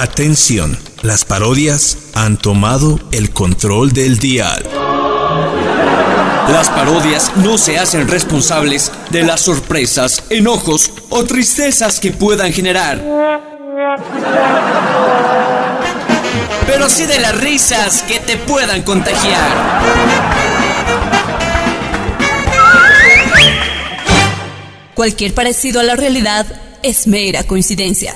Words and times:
Atención, 0.00 0.78
las 1.02 1.24
parodias 1.24 1.98
han 2.14 2.36
tomado 2.36 3.00
el 3.10 3.30
control 3.30 3.90
del 3.90 4.20
dial. 4.20 4.62
Las 6.52 6.68
parodias 6.68 7.32
no 7.38 7.58
se 7.58 7.80
hacen 7.80 8.06
responsables 8.06 8.92
de 9.10 9.24
las 9.24 9.40
sorpresas, 9.40 10.22
enojos 10.30 10.92
o 11.08 11.24
tristezas 11.24 11.98
que 11.98 12.12
puedan 12.12 12.52
generar. 12.52 13.02
Pero 16.68 16.88
sí 16.88 17.04
de 17.06 17.18
las 17.18 17.36
risas 17.40 18.02
que 18.02 18.20
te 18.20 18.36
puedan 18.36 18.82
contagiar. 18.82 19.50
Cualquier 24.94 25.34
parecido 25.34 25.80
a 25.80 25.82
la 25.82 25.96
realidad 25.96 26.46
es 26.84 27.08
mera 27.08 27.42
coincidencia. 27.42 28.14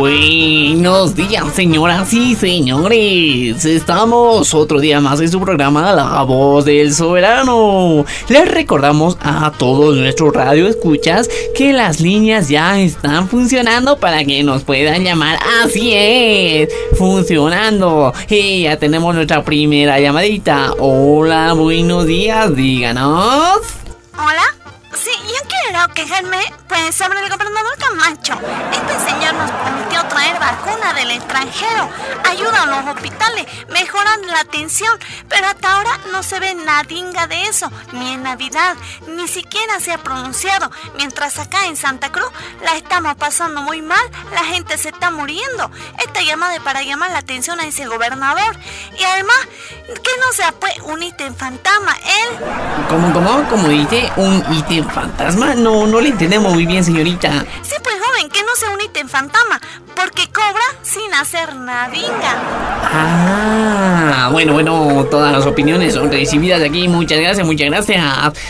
Buenos 0.00 1.14
días, 1.14 1.44
señoras 1.54 2.10
y 2.14 2.34
señores. 2.34 3.66
Estamos 3.66 4.54
otro 4.54 4.80
día 4.80 4.98
más 4.98 5.20
en 5.20 5.30
su 5.30 5.38
programa 5.38 5.92
La 5.92 6.22
Voz 6.22 6.64
del 6.64 6.94
Soberano. 6.94 8.06
Les 8.30 8.50
recordamos 8.50 9.18
a 9.20 9.52
todos 9.52 9.94
nuestros 9.98 10.32
radio 10.32 10.68
escuchas 10.68 11.28
que 11.54 11.74
las 11.74 12.00
líneas 12.00 12.48
ya 12.48 12.80
están 12.80 13.28
funcionando 13.28 13.98
para 13.98 14.24
que 14.24 14.42
nos 14.42 14.62
puedan 14.62 15.04
llamar. 15.04 15.38
Así 15.62 15.92
es, 15.92 16.70
funcionando. 16.96 18.14
Y 18.30 18.62
ya 18.62 18.78
tenemos 18.78 19.14
nuestra 19.14 19.44
primera 19.44 20.00
llamadita. 20.00 20.72
Hola, 20.78 21.52
buenos 21.52 22.06
días, 22.06 22.56
díganos. 22.56 23.60
Hola. 24.14 24.59
Quiero 25.80 25.94
quejarme 25.94 26.38
pues 26.68 26.94
sobre 26.94 27.20
el 27.20 27.30
gobernador 27.30 27.74
Camacho. 27.78 28.34
Este 28.70 29.10
señor 29.10 29.32
nos 29.32 29.50
prometió 29.50 30.04
traer 30.08 30.38
vacuna 30.38 30.92
del 30.92 31.10
extranjero, 31.12 31.88
ayuda 32.28 32.64
a 32.64 32.66
los 32.66 32.94
hospitales, 32.94 33.46
mejoran 33.70 34.26
la 34.26 34.40
atención, 34.40 34.98
pero 35.28 35.46
hasta 35.46 35.72
ahora 35.72 35.98
no 36.12 36.22
se 36.22 36.38
ve 36.38 36.54
nadinga 36.54 37.26
de 37.28 37.44
eso, 37.44 37.70
ni 37.92 38.12
en 38.12 38.22
Navidad, 38.22 38.76
ni 39.06 39.26
siquiera 39.26 39.80
se 39.80 39.92
ha 39.92 39.98
pronunciado. 39.98 40.70
Mientras 40.96 41.38
acá 41.38 41.64
en 41.64 41.76
Santa 41.76 42.12
Cruz 42.12 42.30
la 42.62 42.76
estamos 42.76 43.14
pasando 43.16 43.62
muy 43.62 43.80
mal, 43.80 44.04
la 44.34 44.44
gente 44.44 44.76
se 44.76 44.90
está 44.90 45.10
muriendo. 45.10 45.70
Esta 46.04 46.20
llamada 46.20 46.56
es 46.56 46.60
para 46.60 46.82
llamar 46.82 47.10
la 47.10 47.18
atención 47.18 47.58
a 47.58 47.66
ese 47.66 47.86
gobernador. 47.86 48.54
Y 48.98 49.02
además, 49.04 49.38
que 49.86 50.10
no 50.20 50.32
sea 50.34 50.52
pues 50.52 50.74
un 50.84 51.02
ítem 51.02 51.34
fantasma, 51.34 51.96
él. 52.04 52.38
¿Cómo, 52.88 53.12
cómo? 53.14 53.48
¿Cómo 53.48 53.68
dice? 53.68 54.12
¿Un 54.16 54.44
ítem 54.52 54.86
fantasma? 54.88 55.54
No, 55.54 55.69
no 55.70 56.00
le 56.00 56.08
entendemos 56.08 56.52
muy 56.52 56.66
bien, 56.66 56.84
señorita. 56.84 57.44
Sí, 57.62 57.74
pues 57.82 57.94
joven, 58.02 58.28
que 58.28 58.42
no 58.42 58.54
sea 58.56 58.70
un 58.70 58.80
ítem 58.80 59.08
fantasma, 59.08 59.60
porque 59.94 60.28
cobra 60.28 60.62
sin 60.82 61.12
hacer 61.14 61.54
nadinga. 61.54 62.34
Ah, 62.92 64.28
bueno, 64.32 64.52
bueno, 64.54 65.06
todas 65.10 65.32
las 65.32 65.46
opiniones 65.46 65.94
son 65.94 66.10
recibidas 66.10 66.60
aquí. 66.62 66.88
Muchas 66.88 67.20
gracias, 67.20 67.46
muchas 67.46 67.68
gracias. 67.68 68.04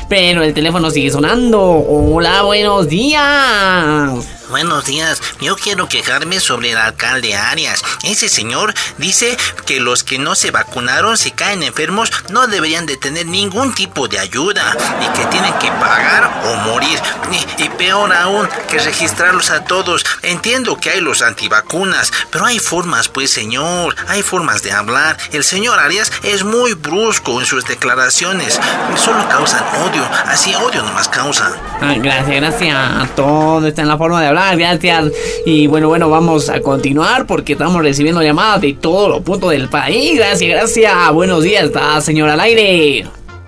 Pero 0.09 0.43
el 0.43 0.55
teléfono 0.55 0.91
sigue 0.91 1.11
sonando. 1.11 1.61
Hola, 1.61 2.43
buenos 2.43 2.89
días. 2.89 4.41
Buenos 4.51 4.85
días, 4.87 5.23
yo 5.41 5.55
quiero 5.55 5.87
quejarme 5.89 6.41
sobre 6.41 6.73
el 6.73 6.77
alcalde 6.77 7.37
Arias. 7.37 7.85
Ese 8.03 8.29
señor 8.29 8.75
dice 8.99 9.37
que 9.65 9.79
los 9.79 10.03
que 10.03 10.19
no 10.19 10.35
se 10.35 10.51
vacunaron, 10.51 11.17
si 11.17 11.31
caen 11.31 11.63
enfermos, 11.63 12.11
no 12.31 12.49
deberían 12.49 12.85
de 12.85 12.97
tener 12.97 13.27
ningún 13.27 13.73
tipo 13.73 14.09
de 14.09 14.19
ayuda 14.19 14.77
y 15.01 15.17
que 15.17 15.25
tienen 15.27 15.55
que 15.61 15.69
pagar 15.69 16.43
o 16.47 16.57
morir. 16.69 17.00
Y, 17.59 17.65
y 17.65 17.69
peor 17.71 18.13
aún, 18.13 18.49
que 18.69 18.79
registrarlos 18.79 19.51
a 19.51 19.65
todos. 19.65 20.05
Entiendo 20.23 20.77
que 20.77 20.91
hay 20.91 21.01
los 21.01 21.23
antivacunas, 21.23 22.13
pero 22.31 22.47
hay 22.47 22.59
formas, 22.59 23.09
pues 23.09 23.31
señor, 23.31 23.95
hay 24.09 24.23
formas 24.23 24.63
de 24.63 24.73
hablar. 24.73 25.17
El 25.33 25.45
señor 25.45 25.79
Arias 25.79 26.13
es 26.23 26.45
muy 26.45 26.75
brusco 26.75 27.41
en 27.41 27.47
sus 27.47 27.65
declaraciones. 27.65 28.61
Solo 28.97 29.29
causan 29.29 29.65
odio, 29.83 30.07
así 30.27 30.55
odio 30.55 30.83
nomás 30.83 31.09
causa. 31.09 31.53
Ah, 31.81 31.95
gracias, 31.97 32.37
gracias. 32.37 33.15
Todo 33.15 33.67
está 33.67 33.83
en 33.83 33.89
la 33.89 33.99
forma 33.99 34.21
de 34.21 34.29
hablar 34.29 34.57
gracias. 34.57 35.13
Y 35.47 35.67
bueno, 35.67 35.89
bueno, 35.89 36.09
vamos 36.09 36.49
a 36.49 36.61
continuar 36.61 37.27
porque 37.27 37.53
estamos 37.53 37.83
recibiendo 37.83 38.23
llamadas 38.23 38.61
de 38.61 38.75
todos 38.75 39.09
los 39.09 39.23
puntos 39.23 39.51
del 39.51 39.69
país. 39.69 40.17
Gracias, 40.19 40.51
gracias. 40.51 41.13
Buenos 41.13 41.43
días, 41.43 41.65
está 41.65 42.01
señora 42.01 42.35
al 42.35 42.41
aire. 42.41 43.07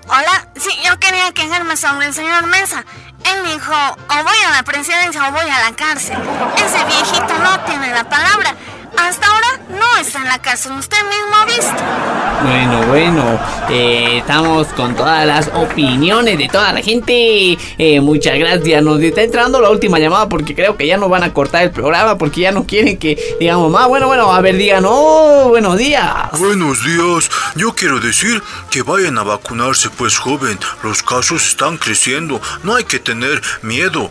Hola, 0.09 0.49
sí, 0.57 0.71
yo 0.85 0.99
quería 0.99 1.33
quejarme 1.33 1.77
sobre 1.77 2.07
el 2.07 2.15
señor 2.15 2.47
Mesa. 2.47 2.85
Él 3.25 3.45
dijo, 3.45 3.73
o 3.73 4.25
voy 4.25 4.39
a 4.47 4.51
la 4.51 4.63
presidencia 4.63 5.29
o 5.29 5.33
voy 5.33 5.49
a 5.49 5.71
la 5.71 5.77
cárcel. 5.77 6.19
Ese 6.57 6.85
viejito 6.85 7.39
no 7.39 7.61
tiene 7.61 7.93
la 7.93 8.05
palabra. 8.05 8.55
Hasta 8.97 9.27
ahora 9.27 9.61
no 9.71 9.97
está 10.01 10.21
en 10.21 10.29
la 10.29 10.41
cárcel, 10.41 10.73
usted 10.73 10.97
mismo 11.09 11.35
ha 11.35 11.45
visto. 11.47 12.23
Bueno, 12.43 12.87
bueno, 12.87 13.41
eh, 13.71 14.19
estamos 14.19 14.67
con 14.69 14.95
todas 14.95 15.27
las 15.27 15.49
opiniones 15.55 16.37
de 16.37 16.49
toda 16.49 16.73
la 16.73 16.83
gente. 16.83 17.57
Eh, 17.79 18.01
muchas 18.01 18.39
gracias. 18.39 18.83
Nos 18.83 19.01
está 19.01 19.23
entrando 19.23 19.61
la 19.61 19.71
última 19.71 19.99
llamada 19.99 20.29
porque 20.29 20.55
creo 20.55 20.77
que 20.77 20.87
ya 20.87 20.97
nos 20.97 21.09
van 21.09 21.23
a 21.23 21.33
cortar 21.33 21.63
el 21.63 21.71
programa 21.71 22.19
porque 22.19 22.43
ya 22.43 22.53
no 22.53 22.67
quieren 22.67 22.99
que 22.99 23.37
digamos 23.39 23.71
más. 23.71 23.89
Bueno, 23.89 24.09
bueno, 24.09 24.33
a 24.33 24.41
ver, 24.41 24.57
digan, 24.57 24.85
oh, 24.87 25.49
buenos 25.49 25.79
días. 25.79 26.39
Buenos 26.39 26.85
días. 26.85 27.31
Yo 27.55 27.75
quiero 27.75 28.01
decir 28.01 28.43
que 28.71 28.83
vayan 28.83 29.19
a 29.19 29.23
vacunarse, 29.23 29.89
pues 29.91 30.19
joven. 30.19 30.59
Los 30.83 31.03
casos 31.03 31.47
están 31.47 31.79
creciendo. 31.79 32.41
No 32.63 32.75
hay 32.75 32.85
que 32.85 32.99
tener 32.99 33.41
miedo 33.63 34.11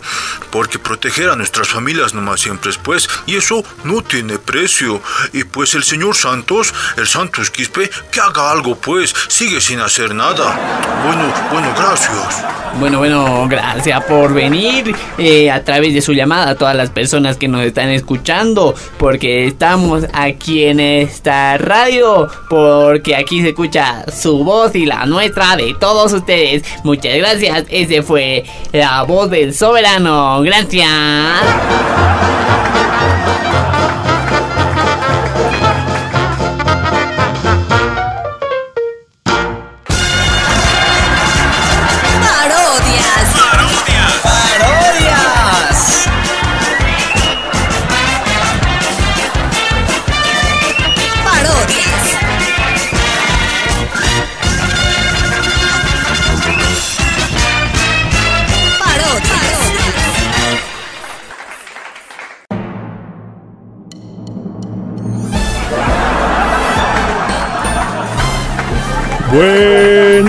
porque 0.52 0.80
proteger 0.80 1.30
a 1.30 1.36
nuestras 1.36 1.68
familias 1.68 2.14
nomás 2.14 2.42
siempre 2.42 2.72
es 2.72 2.78
pues. 2.78 3.10
Y 3.26 3.36
eso 3.36 3.64
no 3.84 4.02
tiene 4.02 4.40
precio. 4.40 4.71
Y 5.34 5.44
pues 5.44 5.76
el 5.76 5.84
señor 5.84 6.16
Santos, 6.16 6.74
el 6.98 7.08
Santos 7.08 7.52
Quispe, 7.52 7.90
que 8.12 8.20
haga 8.20 8.52
algo 8.52 8.76
pues, 8.76 9.14
sigue 9.28 9.60
sin 9.60 9.80
hacer 9.80 10.16
nada. 10.16 10.58
Bueno, 11.06 11.34
bueno, 11.52 11.74
gracias. 11.78 12.46
Bueno, 12.80 13.00
bueno, 13.00 13.48
gracias 13.50 14.04
por 14.06 14.34
venir 14.34 14.96
eh, 15.18 15.52
a 15.52 15.64
través 15.64 15.94
de 15.94 16.02
su 16.02 16.14
llamada 16.14 16.52
a 16.52 16.56
todas 16.56 16.76
las 16.76 16.90
personas 16.90 17.36
que 17.36 17.48
nos 17.50 17.64
están 17.64 17.90
escuchando, 17.90 18.74
porque 18.98 19.46
estamos 19.46 20.06
aquí 20.14 20.64
en 20.64 20.80
esta 20.80 21.58
radio, 21.58 22.30
porque 22.50 23.16
aquí 23.16 23.42
se 23.42 23.50
escucha 23.50 24.06
su 24.12 24.44
voz 24.44 24.74
y 24.74 24.86
la 24.86 25.06
nuestra 25.06 25.58
de 25.58 25.76
todos 25.80 26.14
ustedes. 26.14 26.64
Muchas 26.84 27.18
gracias, 27.18 27.66
ese 27.70 28.04
fue 28.04 28.46
la 28.72 29.04
voz 29.04 29.30
del 29.30 29.54
soberano. 29.54 30.42
Gracias. 30.42 30.88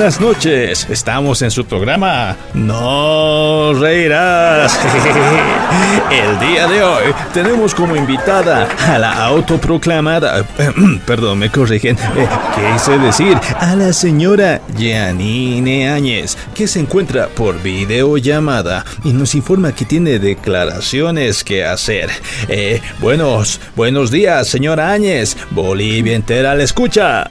Buenas 0.02 0.20
noches. 0.20 0.86
Estamos 0.90 1.42
en 1.42 1.52
su 1.52 1.64
programa 1.64 2.36
No 2.54 3.72
Reirás. 3.72 4.76
El 6.10 6.40
día 6.40 6.66
de 6.66 6.82
hoy 6.82 7.14
tenemos 7.32 7.72
como 7.72 7.94
invitada 7.94 8.68
a 8.84 8.98
la 8.98 9.12
autoproclamada, 9.26 10.44
perdón, 11.06 11.38
me 11.38 11.52
corrigen, 11.52 11.96
eh, 12.16 12.28
quise 12.52 12.98
decir, 12.98 13.38
a 13.60 13.76
la 13.76 13.92
señora 13.92 14.60
Janine 14.76 15.88
Áñez, 15.88 16.36
que 16.52 16.66
se 16.66 16.80
encuentra 16.80 17.28
por 17.28 17.62
videollamada 17.62 18.84
y 19.04 19.12
nos 19.12 19.36
informa 19.36 19.72
que 19.72 19.84
tiene 19.84 20.18
declaraciones 20.18 21.44
que 21.44 21.64
hacer. 21.64 22.10
Eh, 22.48 22.82
buenos, 22.98 23.60
buenos 23.76 24.10
días, 24.10 24.48
señora 24.48 24.90
Áñez. 24.90 25.36
Bolivia 25.52 26.16
entera 26.16 26.56
la 26.56 26.64
escucha. 26.64 27.30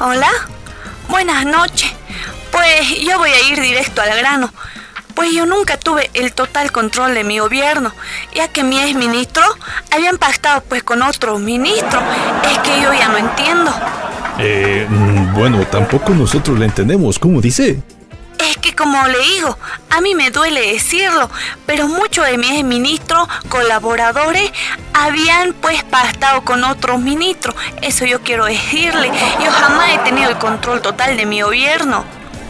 Hola, 0.00 0.30
buenas 1.12 1.44
noches. 1.44 1.92
Pues 2.50 2.98
yo 3.06 3.18
voy 3.18 3.28
a 3.28 3.52
ir 3.52 3.60
directo 3.60 4.00
al 4.00 4.16
grano. 4.16 4.50
Pues 5.14 5.30
yo 5.34 5.44
nunca 5.44 5.76
tuve 5.76 6.10
el 6.14 6.32
total 6.32 6.72
control 6.72 7.12
de 7.12 7.22
mi 7.22 7.38
gobierno, 7.38 7.92
ya 8.34 8.48
que 8.48 8.64
mi 8.64 8.80
ex 8.80 8.94
ministro 8.94 9.44
habían 9.90 10.16
pactado 10.16 10.62
pues 10.62 10.82
con 10.82 11.02
otros 11.02 11.38
ministros. 11.38 12.02
Es 12.50 12.58
que 12.60 12.80
yo 12.80 12.94
ya 12.94 13.08
no 13.08 13.18
entiendo. 13.18 13.70
Eh, 14.38 14.86
mm, 14.88 15.34
bueno, 15.34 15.66
tampoco 15.66 16.14
nosotros 16.14 16.58
le 16.58 16.64
entendemos, 16.64 17.18
¿cómo 17.18 17.42
dice? 17.42 17.82
Es 18.50 18.56
que 18.56 18.74
como 18.74 19.06
le 19.06 19.18
digo, 19.20 19.56
a 19.90 20.00
mí 20.00 20.16
me 20.16 20.30
duele 20.30 20.72
decirlo, 20.72 21.30
pero 21.64 21.86
muchos 21.86 22.26
de 22.26 22.38
mis 22.38 22.64
ministros, 22.64 23.28
colaboradores, 23.48 24.50
habían 24.92 25.52
pues 25.52 25.84
pactado 25.84 26.42
con 26.42 26.64
otros 26.64 27.00
ministros. 27.00 27.54
Eso 27.82 28.04
yo 28.04 28.20
quiero 28.22 28.46
decirle. 28.46 29.12
Yo 29.44 29.50
jamás 29.50 29.94
he 29.94 29.98
tenido 29.98 30.30
el 30.30 30.38
control 30.38 30.82
total 30.82 31.16
de 31.16 31.24
mi 31.24 31.42
gobierno. 31.42 32.04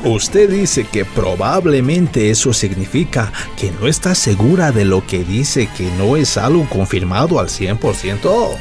Usted 0.05 0.49
dice 0.49 0.87
que 0.87 1.05
probablemente 1.05 2.31
eso 2.31 2.53
significa 2.53 3.31
que 3.57 3.71
no 3.71 3.87
está 3.87 4.15
segura 4.15 4.73
de 4.73 4.85
lo 4.85 5.07
que 5.07 5.25
dice, 5.25 5.69
que 5.77 5.85
no 5.93 6.17
es 6.17 6.39
algo 6.39 6.67
confirmado 6.69 7.39
al 7.39 7.49
100%. 7.49 8.57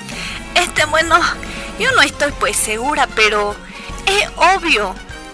Este, 0.53 0.85
bueno, 0.85 1.15
yo 1.79 1.91
no 1.93 2.01
estoy 2.01 2.31
pues 2.39 2.57
segura, 2.57 3.07
pero 3.15 3.55
es 4.05 4.27
obvio 4.35 4.93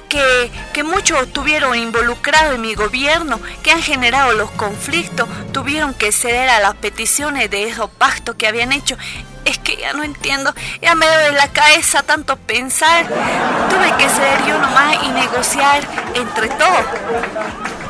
que, 0.10 0.52
que 0.74 0.84
muchos 0.84 1.22
estuvieron 1.24 1.78
involucrados 1.78 2.56
en 2.56 2.62
mi 2.62 2.76
gobierno, 2.76 3.40
que 3.64 3.72
han 3.72 3.82
generado 3.82 4.34
los 4.34 4.52
conflictos, 4.52 5.28
tuvieron 5.52 5.94
que 5.94 6.12
ceder 6.12 6.50
a 6.50 6.60
las 6.60 6.76
peticiones 6.76 7.50
de 7.50 7.70
esos 7.70 7.90
pactos 7.90 8.36
que 8.36 8.48
habían 8.48 8.72
hecho. 8.72 8.98
Es 9.46 9.58
que 9.58 9.78
ya 9.78 9.94
no 9.94 10.04
entiendo, 10.04 10.54
ya 10.82 10.94
me 10.94 11.06
duele 11.06 11.32
la 11.32 11.48
cabeza 11.50 12.04
tanto 12.04 12.36
pensar. 12.36 13.08
Tuve 13.08 13.98
que 13.98 14.10
ceder 14.10 14.46
yo 14.46 14.60
nomás 14.60 14.98
y 15.04 15.10
negociar 15.10 15.88
entre 16.16 16.50
todos. 16.50 16.86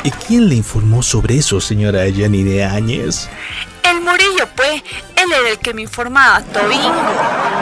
¿Y 0.03 0.11
quién 0.11 0.47
le 0.49 0.55
informó 0.55 1.01
sobre 1.01 1.37
eso, 1.37 1.59
señora 1.59 2.01
de 2.01 2.63
Áñez? 2.63 3.27
El 3.89 4.01
Murillo, 4.01 4.47
pues, 4.55 4.83
él 5.15 5.31
era 5.31 5.49
el 5.49 5.59
que 5.59 5.73
me 5.73 5.81
informaba 5.83 6.41
todingo. 6.41 6.93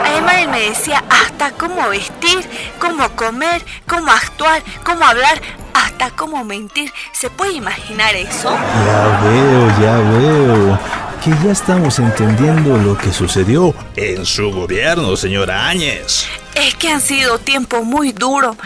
Además, 0.04 0.34
él 0.40 0.48
me 0.48 0.60
decía 0.60 1.04
hasta 1.08 1.52
cómo 1.52 1.88
vestir, 1.88 2.48
cómo 2.80 3.08
comer, 3.10 3.64
cómo 3.86 4.10
actuar, 4.10 4.62
cómo 4.84 5.04
hablar, 5.04 5.40
hasta 5.72 6.10
cómo 6.10 6.42
mentir. 6.44 6.92
¿Se 7.12 7.30
puede 7.30 7.52
imaginar 7.52 8.14
eso? 8.16 8.50
Ya 8.50 9.20
veo, 9.22 9.80
ya 9.80 9.96
veo. 9.98 10.78
Que 11.22 11.30
ya 11.44 11.52
estamos 11.52 11.98
entendiendo 11.98 12.76
lo 12.76 12.98
que 12.98 13.12
sucedió 13.12 13.74
en 13.94 14.26
su 14.26 14.50
gobierno, 14.50 15.16
señora 15.16 15.68
Áñez. 15.68 16.26
Es 16.54 16.74
que 16.74 16.90
han 16.90 17.00
sido 17.00 17.38
tiempos 17.38 17.84
muy 17.84 18.12
duros 18.12 18.56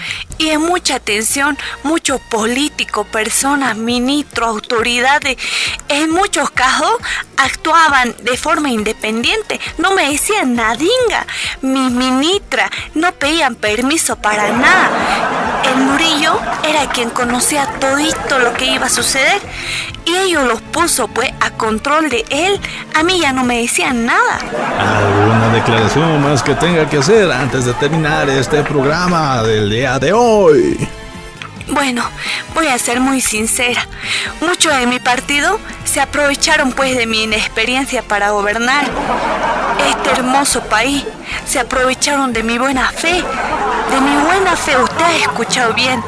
y 0.41 0.49
en 0.49 0.63
mucha 0.63 0.99
tensión, 0.99 1.59
muchos 1.83 2.19
políticos, 2.23 3.07
personas, 3.07 3.77
ministros, 3.77 4.49
autoridades, 4.49 5.37
en 5.91 6.11
muchos 6.11 6.51
casos 6.51 6.95
actuaban 7.37 8.17
de 8.23 8.39
forma 8.39 8.71
independiente, 8.71 9.61
no 9.77 9.91
me 9.91 10.11
decían 10.11 10.55
nadinga, 10.55 11.27
mis 11.61 11.91
ministras 11.93 12.71
no 12.95 13.13
pedían 13.13 13.55
permiso 13.55 14.17
para 14.17 14.51
nada. 14.53 15.40
El 15.65 15.85
Murillo 15.85 16.39
era 16.69 16.91
quien 16.91 17.11
conocía 17.11 17.67
todito 17.79 18.39
lo 18.39 18.53
que 18.55 18.67
iba 18.67 18.87
a 18.87 18.91
suceder 18.91 19.41
y 20.05 20.17
ellos 20.17 20.45
los 20.45 20.61
puso 20.61 21.09
pues 21.09 21.31
a 21.41 21.51
control 21.53 22.09
de 22.09 22.25
él. 22.31 22.61
A 22.95 23.03
mí 23.03 23.21
ya 23.21 23.33
no 23.33 23.45
me 23.45 23.61
decían 23.63 24.07
nada. 24.07 24.39
¿Alguna 24.79 25.49
declaración 25.53 26.23
más 26.23 26.43
que 26.43 26.55
tenga 26.55 26.89
que 26.89 26.99
hacer 26.99 27.31
antes 27.31 27.65
de 27.65 27.73
terminar 27.75 28.29
este 28.29 28.63
programa 28.63 29.43
del 29.43 29.71
día 29.71 29.99
de 29.99 30.13
hoy? 30.13 30.89
Bueno, 31.69 32.03
voy 32.55 32.67
a 32.67 32.79
ser 32.79 33.01
muy 33.01 33.21
sincera. 33.21 33.87
Muchos 34.41 34.77
de 34.77 34.87
mi 34.87 34.99
partido 34.99 35.59
se 35.85 36.01
aprovecharon 36.01 36.73
pues 36.73 36.97
de 36.97 37.07
mi 37.07 37.25
inexperiencia 37.25 38.03
para 38.03 38.31
gobernar 38.31 38.85
este 39.89 40.11
hermoso 40.11 40.63
país. 40.65 41.05
Se 41.47 41.61
aprovecharon 41.61 42.33
de 42.33 42.43
mi 42.43 42.59
buena 42.59 42.91
fe. 42.91 43.23
De 43.91 44.01
mi 44.01 44.17
buena 44.25 44.57
fe, 44.57 44.77
usted 44.77 45.05
ha 45.05 45.17
escuchado 45.17 45.75
bien. 45.75 46.03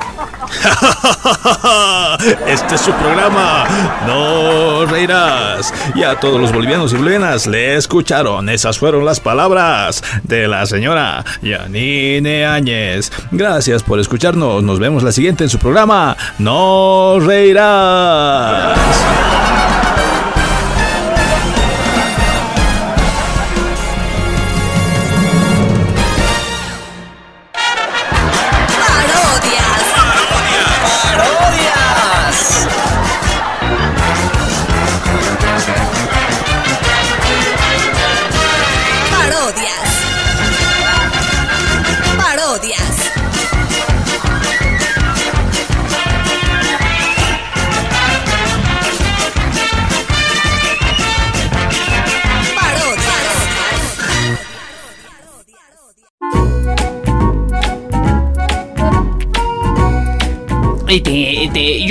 Este 2.46 2.74
es 2.74 2.80
su 2.80 2.92
programa. 2.92 3.64
No 4.06 4.86
reirás. 4.86 5.72
Y 5.94 6.02
a 6.02 6.18
todos 6.20 6.40
los 6.40 6.52
bolivianos 6.52 6.92
y 6.92 6.96
bolivianas 6.96 7.46
le 7.46 7.76
escucharon. 7.76 8.48
Esas 8.48 8.78
fueron 8.78 9.04
las 9.04 9.20
palabras 9.20 10.02
de 10.22 10.48
la 10.48 10.66
señora 10.66 11.24
Yanine 11.42 12.46
Áñez. 12.46 13.10
Gracias 13.30 13.82
por 13.82 13.98
escucharnos. 13.98 14.62
Nos 14.62 14.78
vemos 14.78 15.02
la 15.02 15.12
siguiente 15.12 15.44
en 15.44 15.50
su 15.50 15.58
programa. 15.58 16.16
No 16.38 17.18
reirás. 17.20 18.78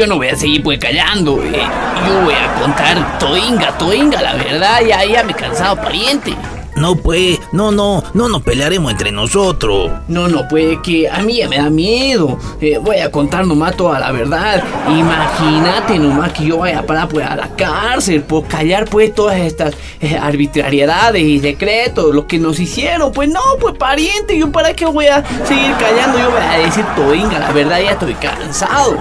Yo 0.02 0.08
no 0.08 0.16
voy 0.16 0.30
a 0.30 0.36
seguir 0.36 0.64
pues 0.64 0.80
callando. 0.80 1.44
eh. 1.44 1.62
Yo 2.08 2.22
voy 2.24 2.34
a 2.34 2.60
contar 2.60 3.20
toinga, 3.20 3.78
toinga, 3.78 4.20
la 4.20 4.34
verdad, 4.34 4.82
ya, 4.82 5.06
ya 5.06 5.24
me 5.24 5.32
he 5.32 5.36
cansado, 5.36 5.76
pariente. 5.76 6.36
No, 6.76 6.96
pues, 6.96 7.38
no, 7.52 7.72
no, 7.72 8.02
no 8.16 8.30
nos 8.30 8.42
pelearemos 8.42 8.92
entre 8.92 9.12
nosotros. 9.12 9.92
No, 10.08 10.28
no, 10.28 10.48
pues 10.48 10.80
que 10.82 11.08
a 11.08 11.20
mí 11.20 11.38
ya 11.38 11.48
me 11.50 11.58
da 11.58 11.70
miedo. 11.70 12.40
Eh, 12.60 12.80
voy 12.80 12.98
a 12.98 13.12
contar 13.12 13.46
nomás 13.46 13.76
toda 13.78 14.00
la 14.00 14.12
verdad. 14.12 14.64
Imagínate 14.88 16.00
nomás 16.00 16.32
que 16.32 16.46
yo 16.46 16.58
vaya 16.60 16.80
a 16.80 16.84
parar 16.84 17.10
pues 17.10 17.28
a 17.28 17.36
la 17.36 17.50
cárcel 17.56 18.24
por 18.24 18.48
callar 18.48 18.86
pues 18.86 19.14
todas 19.14 19.38
estas 19.38 19.76
eh, 20.00 20.18
arbitrariedades 20.18 21.22
y 21.22 21.40
decretos, 21.40 22.16
lo 22.16 22.26
que 22.26 22.40
nos 22.40 22.60
hicieron. 22.60 23.12
Pues 23.12 23.30
no, 23.30 23.42
pues 23.60 23.76
pariente, 23.78 24.36
yo 24.36 24.52
para 24.52 24.74
qué 24.74 24.86
voy 24.86 25.06
a 25.08 25.24
seguir 25.46 25.76
callando, 25.78 26.18
yo 26.18 26.32
voy 26.32 26.42
a 26.42 26.58
decir 26.66 26.86
toinga, 26.96 27.38
la 27.38 27.52
verdad 27.52 27.80
ya 27.82 27.92
estoy 27.92 28.16
cansado. 28.16 28.98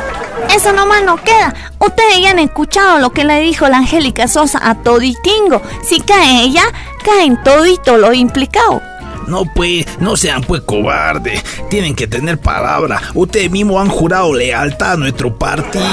Eso 0.54 0.72
nomás 0.72 1.02
no 1.04 1.16
queda. 1.16 1.54
Ustedes 1.78 2.20
ya 2.20 2.30
han 2.30 2.38
escuchado 2.38 2.98
lo 2.98 3.10
que 3.10 3.24
le 3.24 3.40
dijo 3.40 3.68
la 3.68 3.78
Angélica 3.78 4.28
Sosa 4.28 4.60
a 4.62 4.74
Toditingo. 4.74 5.62
Si 5.82 6.00
cae 6.00 6.42
ella, 6.42 6.64
caen 7.04 7.42
todito 7.42 7.96
los 7.96 8.14
implicados. 8.14 8.82
No, 9.30 9.44
pues, 9.44 9.86
no 10.00 10.16
sean 10.16 10.42
pues 10.42 10.62
cobardes. 10.62 11.44
Tienen 11.70 11.94
que 11.94 12.08
tener 12.08 12.38
palabra. 12.38 13.00
Ustedes 13.14 13.48
mismos 13.48 13.80
han 13.80 13.88
jurado 13.88 14.34
lealtad 14.34 14.94
a 14.94 14.96
nuestro 14.96 15.38
partido. 15.38 15.84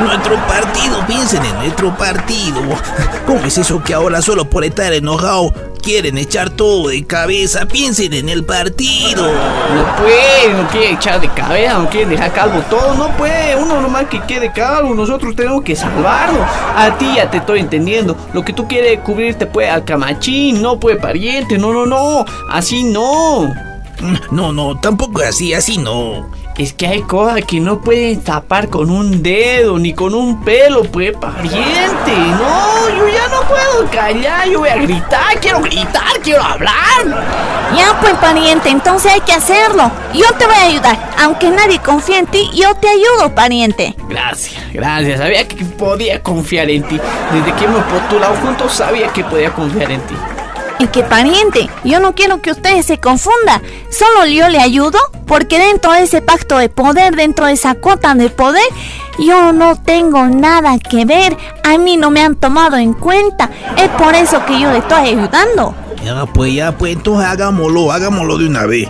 Nuestro 0.00 0.36
partido, 0.46 1.04
piensen 1.06 1.44
en 1.44 1.56
nuestro 1.56 1.96
partido. 1.96 2.62
¿Cómo 3.26 3.40
es 3.44 3.58
eso 3.58 3.82
que 3.82 3.92
ahora 3.92 4.22
solo 4.22 4.48
por 4.48 4.64
estar 4.64 4.92
enojado 4.92 5.52
quieren 5.82 6.16
echar 6.16 6.50
todo 6.50 6.88
de 6.88 7.04
cabeza? 7.04 7.66
Piensen 7.66 8.12
en 8.12 8.28
el 8.28 8.44
partido. 8.44 9.24
No 9.24 9.96
puede, 9.96 10.54
no 10.54 10.68
quiere 10.68 10.92
echar 10.92 11.20
de 11.20 11.28
cabeza, 11.28 11.78
no 11.78 11.90
quiere 11.90 12.10
dejar 12.10 12.32
calvo 12.32 12.60
todo, 12.70 12.94
no 12.94 13.16
puede, 13.16 13.56
uno 13.56 13.80
nomás 13.80 14.06
que 14.06 14.20
quede 14.22 14.52
calvo, 14.52 14.94
nosotros 14.94 15.34
tenemos 15.34 15.62
que 15.64 15.74
salvarlo. 15.74 16.38
A 16.76 16.96
ti 16.98 17.14
ya 17.16 17.30
te 17.30 17.38
estoy 17.38 17.60
entendiendo, 17.60 18.16
lo 18.32 18.44
que 18.44 18.52
tú 18.52 18.68
quieres 18.68 19.00
cubrirte 19.00 19.46
puede 19.46 19.70
al 19.70 19.84
camachín, 19.84 20.62
no 20.62 20.78
puede 20.78 20.96
pariente, 20.96 21.58
no, 21.58 21.72
no, 21.72 21.86
no, 21.86 22.24
así 22.50 22.75
no. 22.84 23.54
No, 24.30 24.52
no, 24.52 24.78
tampoco 24.78 25.22
así, 25.22 25.54
así 25.54 25.78
no. 25.78 26.28
Es 26.58 26.72
que 26.72 26.86
hay 26.86 27.02
cosas 27.02 27.44
que 27.44 27.60
no 27.60 27.82
pueden 27.82 28.22
tapar 28.22 28.68
con 28.68 28.90
un 28.90 29.22
dedo 29.22 29.78
ni 29.78 29.92
con 29.92 30.14
un 30.14 30.42
pelo, 30.42 30.84
pues, 30.84 31.14
pariente. 31.14 32.12
No, 32.12 32.88
yo 32.96 33.08
ya 33.08 33.28
no 33.28 33.42
puedo 33.42 33.90
callar, 33.90 34.48
yo 34.48 34.60
voy 34.60 34.70
a 34.70 34.76
gritar, 34.76 35.38
quiero 35.40 35.60
gritar, 35.60 36.18
quiero 36.22 36.42
hablar. 36.42 36.74
Ya 37.76 37.98
pues 38.00 38.14
pariente, 38.14 38.70
entonces 38.70 39.12
hay 39.12 39.20
que 39.20 39.32
hacerlo. 39.32 39.90
Yo 40.14 40.26
te 40.38 40.46
voy 40.46 40.54
a 40.54 40.62
ayudar. 40.62 41.10
Aunque 41.18 41.50
nadie 41.50 41.78
confía 41.78 42.20
en 42.20 42.26
ti, 42.26 42.48
yo 42.54 42.74
te 42.76 42.88
ayudo, 42.88 43.34
pariente. 43.34 43.94
Gracias, 44.08 44.62
gracias. 44.72 45.18
Sabía 45.18 45.46
que 45.46 45.62
podía 45.64 46.22
confiar 46.22 46.70
en 46.70 46.84
ti. 46.84 46.98
Desde 47.32 47.52
que 47.54 47.64
hemos 47.66 47.84
postulado 47.84 48.34
juntos, 48.36 48.72
sabía 48.72 49.12
que 49.12 49.24
podía 49.24 49.52
confiar 49.52 49.90
en 49.90 50.00
ti. 50.02 50.14
Y 50.78 50.88
que 50.88 51.02
pariente, 51.02 51.70
yo 51.84 52.00
no 52.00 52.14
quiero 52.14 52.42
que 52.42 52.50
usted 52.50 52.82
se 52.82 52.98
confunda. 52.98 53.62
Solo 53.90 54.26
yo 54.26 54.48
le 54.48 54.58
ayudo 54.58 54.98
porque 55.26 55.58
dentro 55.58 55.92
de 55.92 56.02
ese 56.02 56.20
pacto 56.20 56.58
de 56.58 56.68
poder, 56.68 57.16
dentro 57.16 57.46
de 57.46 57.52
esa 57.52 57.74
cuota 57.74 58.14
de 58.14 58.28
poder, 58.28 58.66
yo 59.18 59.52
no 59.52 59.80
tengo 59.80 60.26
nada 60.26 60.78
que 60.78 61.04
ver. 61.04 61.36
A 61.64 61.78
mí 61.78 61.96
no 61.96 62.10
me 62.10 62.22
han 62.22 62.36
tomado 62.36 62.76
en 62.76 62.92
cuenta. 62.92 63.50
Es 63.76 63.88
por 63.90 64.14
eso 64.14 64.44
que 64.44 64.60
yo 64.60 64.70
le 64.70 64.78
estoy 64.78 65.08
ayudando. 65.08 65.74
Ya, 66.04 66.26
pues, 66.26 66.54
ya, 66.54 66.76
pues, 66.76 66.92
entonces 66.92 67.26
hagámoslo, 67.26 67.90
hagámoslo 67.90 68.36
de 68.38 68.46
una 68.46 68.66
vez. 68.66 68.88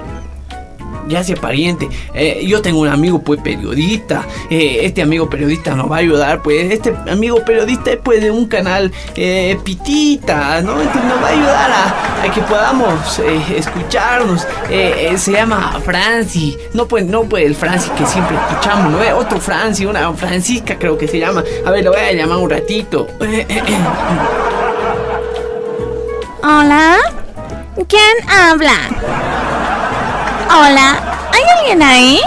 Ya 1.08 1.22
sea 1.22 1.36
pariente, 1.36 1.88
eh, 2.14 2.44
yo 2.46 2.62
tengo 2.62 2.80
un 2.80 2.88
amigo 2.88 3.20
pues 3.20 3.40
periodista, 3.40 4.25
eh, 4.50 4.80
este 4.82 5.02
amigo 5.02 5.30
periodista 5.30 5.75
nos 5.75 5.90
va 5.90 5.96
a 5.96 5.98
ayudar, 6.00 6.42
pues 6.42 6.72
este 6.72 6.94
amigo 7.10 7.44
periodista 7.44 7.92
es 7.92 7.98
pues 7.98 8.20
de 8.20 8.30
un 8.30 8.46
canal 8.46 8.92
eh, 9.14 9.58
pitita, 9.62 10.60
¿no? 10.62 10.80
Entonces 10.80 11.04
nos 11.04 11.22
va 11.22 11.28
a 11.28 11.30
ayudar 11.30 11.70
a, 11.70 12.32
que 12.32 12.40
podamos 12.42 13.20
escucharnos, 13.56 14.46
se 14.68 15.32
llama 15.32 15.80
Franci, 15.84 16.58
no 16.75 16.88
pues, 16.88 17.06
no 17.06 17.22
pues 17.22 17.46
el 17.46 17.54
Franci 17.54 17.88
que 17.90 18.04
siempre 18.04 18.36
escuchamos, 18.36 18.92
¿no? 18.92 18.98
Otro 19.16 19.40
Franci, 19.40 19.86
una 19.86 20.12
Francisca 20.12 20.76
creo 20.76 20.98
que 20.98 21.06
se 21.06 21.20
llama, 21.20 21.44
a 21.64 21.70
ver, 21.70 21.84
lo 21.84 21.92
voy 21.92 22.00
a 22.00 22.12
llamar 22.12 22.38
un 22.38 22.50
ratito. 22.50 23.06
Hola. 26.42 26.96
¿Quién 27.88 28.28
habla? 28.28 29.45
Hola. 30.48 31.30
¿Hay 31.32 31.42
alguien 31.58 31.82
ahí? 31.82 32.20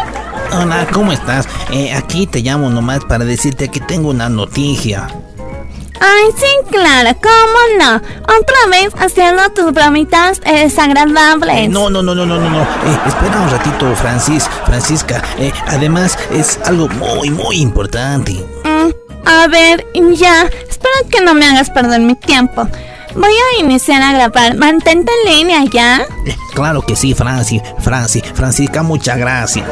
Hola, 0.51 0.87
¿cómo 0.91 1.11
estás? 1.11 1.47
Eh, 1.71 1.93
aquí 1.93 2.27
te 2.27 2.41
llamo 2.41 2.69
nomás 2.69 3.03
para 3.05 3.23
decirte 3.25 3.69
que 3.69 3.79
tengo 3.79 4.09
una 4.09 4.29
noticia. 4.29 5.07
Ay, 6.01 6.25
sí, 6.37 6.45
claro, 6.71 7.09
¿cómo 7.21 7.59
no? 7.77 7.95
Otra 8.23 8.67
vez 8.71 8.93
haciendo 8.99 9.49
tus 9.51 9.73
bromitas 9.73 10.41
eh, 10.45 10.63
desagradables. 10.63 11.57
Eh, 11.57 11.67
no, 11.67 11.89
no, 11.89 12.01
no, 12.01 12.15
no, 12.15 12.25
no, 12.25 12.37
no, 12.37 12.49
no. 12.49 12.61
Eh, 12.61 12.99
espera 13.05 13.41
un 13.41 13.49
ratito, 13.49 13.95
Francis, 13.95 14.49
Francisca. 14.65 15.21
Además, 15.67 16.17
es 16.31 16.59
algo 16.65 16.87
muy, 16.89 17.29
muy 17.29 17.57
importante. 17.57 18.33
Mm, 18.63 19.27
a 19.27 19.47
ver, 19.47 19.85
ya. 20.13 20.43
Espero 20.69 20.93
que 21.09 21.21
no 21.21 21.33
me 21.33 21.45
hagas 21.45 21.69
perder 21.69 21.99
mi 21.99 22.15
tiempo. 22.15 22.67
Voy 23.15 23.31
a 23.31 23.59
iniciar 23.59 24.01
a 24.01 24.13
grabar. 24.13 24.55
Mantente 24.55 25.11
en 25.23 25.31
línea 25.31 25.63
ya. 25.71 26.05
Claro 26.53 26.81
que 26.81 26.95
sí, 26.95 27.13
Francis, 27.13 27.61
Francis, 27.79 28.21
Francisca, 28.33 28.83
muchas 28.83 29.17
gracias. 29.17 29.65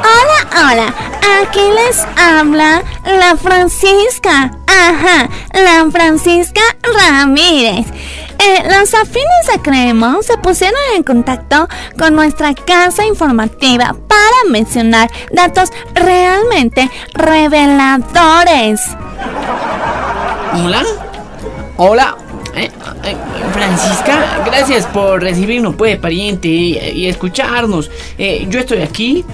Hola, 0.00 0.70
hola. 0.72 0.94
Aquí 1.42 1.60
les 1.60 2.06
habla 2.16 2.82
la 3.04 3.36
Francisca. 3.36 4.52
Ajá, 4.66 5.28
la 5.52 5.90
Francisca 5.90 6.62
Ramírez. 6.82 7.86
Eh, 8.38 8.62
los 8.64 8.94
afines 8.94 9.46
de 9.52 9.60
Cremo 9.62 10.22
se 10.22 10.36
pusieron 10.38 10.80
en 10.96 11.02
contacto 11.02 11.68
con 11.98 12.14
nuestra 12.14 12.54
casa 12.54 13.04
informativa 13.04 13.94
para 14.08 14.50
mencionar 14.50 15.10
datos 15.30 15.70
realmente 15.94 16.90
reveladores. 17.14 18.80
Hola. 20.54 20.82
Hola. 21.76 22.16
Eh, 22.54 22.70
eh, 23.02 23.16
Francisca, 23.52 24.44
gracias 24.46 24.86
por 24.86 25.20
recibirnos, 25.20 25.74
pues, 25.74 25.98
pariente, 25.98 26.46
y, 26.46 26.78
y 26.78 27.06
escucharnos. 27.06 27.90
Eh, 28.16 28.46
yo 28.48 28.60
estoy 28.60 28.82
aquí, 28.82 29.24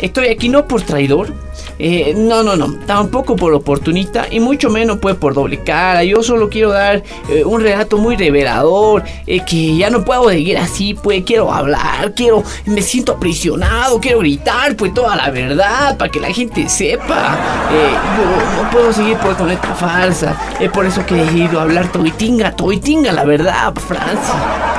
estoy 0.00 0.28
aquí 0.28 0.48
no 0.48 0.68
por 0.68 0.82
traidor, 0.82 1.34
eh, 1.78 2.14
no, 2.16 2.42
no, 2.42 2.56
no, 2.56 2.74
tampoco 2.86 3.36
por 3.36 3.52
oportunista 3.54 4.26
y 4.30 4.40
mucho 4.40 4.70
menos 4.70 4.98
pues 4.98 5.14
por 5.16 5.34
doble 5.34 5.62
cara. 5.62 6.04
Yo 6.04 6.22
solo 6.22 6.48
quiero 6.48 6.70
dar 6.70 7.02
eh, 7.30 7.44
un 7.44 7.60
relato 7.60 7.98
muy 7.98 8.16
revelador, 8.16 9.04
eh, 9.26 9.40
que 9.44 9.76
ya 9.76 9.90
no 9.90 10.04
puedo 10.04 10.28
seguir 10.28 10.58
así, 10.58 10.94
pues 10.94 11.22
quiero 11.24 11.52
hablar, 11.52 12.12
quiero, 12.14 12.42
me 12.66 12.82
siento 12.82 13.12
aprisionado, 13.12 14.00
quiero 14.00 14.18
gritar 14.20 14.76
pues 14.76 14.92
toda 14.94 15.16
la 15.16 15.30
verdad 15.30 15.96
para 15.96 16.10
que 16.10 16.20
la 16.20 16.32
gente 16.32 16.68
sepa. 16.68 17.38
Eh, 17.72 17.92
yo 18.16 18.62
no 18.62 18.70
puedo 18.70 18.92
seguir 18.92 19.16
pues 19.18 19.36
con 19.36 19.50
esta 19.50 19.74
farsa, 19.74 20.36
es 20.60 20.70
por 20.70 20.86
eso 20.86 21.04
que 21.06 21.14
he 21.14 21.24
decidido 21.24 21.60
hablar 21.60 21.90
toitinga, 21.92 22.52
toitinga 22.52 23.12
la 23.12 23.24
verdad, 23.24 23.72
Francia. 23.74 24.77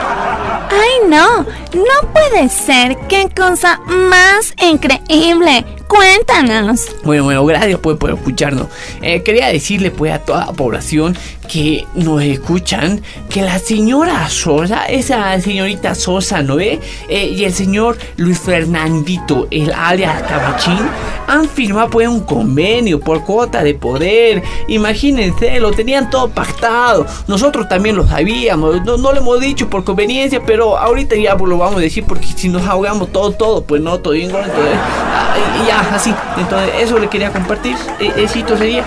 Ay, 0.69 1.09
no, 1.09 1.41
no 1.41 2.13
puede 2.13 2.49
ser. 2.49 2.97
Qué 3.07 3.29
cosa 3.35 3.79
más 3.88 4.53
increíble. 4.61 5.65
Cuéntanos. 5.88 6.85
Bueno, 7.03 7.23
bueno, 7.23 7.43
gracias 7.45 7.79
pues 7.79 7.97
por 7.97 8.11
escucharnos. 8.11 8.67
Eh, 9.01 9.23
quería 9.23 9.47
decirle 9.47 9.89
pues 9.89 10.13
a 10.13 10.19
toda 10.19 10.45
la 10.45 10.53
población 10.53 11.17
que 11.50 11.88
nos 11.96 12.22
escuchan 12.22 13.01
que 13.27 13.41
la 13.41 13.58
señora 13.58 14.29
Sosa, 14.29 14.86
esa 14.86 15.39
señorita 15.41 15.96
Sosa, 15.96 16.44
¿no 16.44 16.58
ve? 16.58 16.79
Eh, 17.10 17.25
y 17.36 17.44
el 17.44 17.53
señor 17.53 17.98
Luis 18.18 18.39
Fernandito, 18.39 19.48
el 19.50 19.74
alias 19.74 20.22
Cabachín, 20.24 20.79
han 21.27 21.50
firmado 21.50 21.89
pues 21.89 22.08
un 22.08 22.22
convenio 22.22 23.00
por 23.00 23.24
cuota 23.24 23.63
de 23.63 23.74
poder. 23.74 24.44
Imagínense, 24.68 25.60
lo 25.60 25.72
tenían 25.72 26.10
todo 26.10 26.29
pactado. 26.29 27.06
Nosotros 27.27 27.68
también 27.68 27.96
lo 27.96 28.08
sabíamos, 28.08 28.84
no, 28.86 28.98
no 28.98 29.12
lo 29.12 29.18
hemos 29.18 29.39
dicho 29.39 29.70
por 29.70 29.84
conveniencia, 29.84 30.41
pero 30.46 30.77
ahorita 30.77 31.15
ya 31.15 31.36
pues, 31.36 31.50
lo 31.50 31.58
vamos 31.58 31.77
a 31.77 31.82
decir 31.82 32.06
porque 32.08 32.27
si 32.27 32.48
nos 32.48 32.65
ahogamos 32.68 33.12
todo, 33.12 33.32
todo, 33.32 33.63
pues 33.63 33.82
no, 33.82 34.00
todo 34.00 34.13
bien, 34.13 34.29
entonces, 34.29 34.53
ah, 34.53 35.36
ya, 35.68 35.96
así. 35.96 36.13
Entonces, 36.38 36.70
eso 36.79 37.00
le 37.00 37.08
quería 37.08 37.32
compartir. 37.32 37.75
Eh, 38.00 38.13
Éxito 38.18 38.56
sería. 38.56 38.86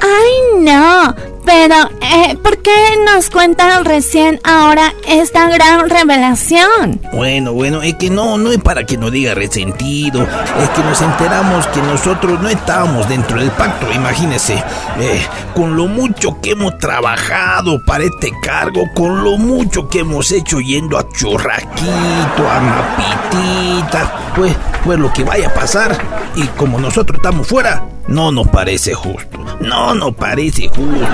Ay, 0.00 0.60
no. 0.60 1.33
Pero, 1.44 1.74
eh, 2.00 2.36
¿por 2.42 2.58
qué 2.58 2.72
nos 3.04 3.28
cuentan 3.28 3.84
recién 3.84 4.40
ahora 4.44 4.94
esta 5.06 5.48
gran 5.48 5.88
revelación? 5.88 7.00
Bueno, 7.12 7.52
bueno, 7.52 7.82
es 7.82 7.94
que 7.94 8.10
no, 8.10 8.38
no 8.38 8.50
es 8.50 8.58
para 8.58 8.84
que 8.84 8.96
nos 8.96 9.12
diga 9.12 9.34
resentido, 9.34 10.22
es 10.22 10.68
que 10.70 10.82
nos 10.82 11.00
enteramos 11.02 11.66
que 11.68 11.82
nosotros 11.82 12.40
no 12.40 12.48
estábamos 12.48 13.08
dentro 13.08 13.38
del 13.38 13.50
pacto, 13.50 13.92
imagínese, 13.92 14.62
eh, 14.98 15.26
con 15.54 15.76
lo 15.76 15.86
mucho 15.86 16.40
que 16.40 16.52
hemos 16.52 16.78
trabajado 16.78 17.82
para 17.84 18.04
este 18.04 18.32
cargo, 18.42 18.84
con 18.94 19.22
lo 19.22 19.36
mucho 19.36 19.88
que 19.88 20.00
hemos 20.00 20.32
hecho 20.32 20.60
yendo 20.60 20.98
a 20.98 21.06
Churraquito, 21.10 22.50
a 22.50 22.60
Mapitita, 22.60 24.12
pues, 24.34 24.56
pues 24.84 24.98
lo 24.98 25.12
que 25.12 25.24
vaya 25.24 25.48
a 25.48 25.54
pasar, 25.54 25.96
y 26.34 26.46
como 26.48 26.78
nosotros 26.80 27.18
estamos 27.18 27.46
fuera, 27.46 27.84
no 28.08 28.32
nos 28.32 28.48
parece 28.48 28.94
justo, 28.94 29.44
no 29.60 29.94
nos 29.94 30.14
parece 30.14 30.68
justo. 30.68 31.06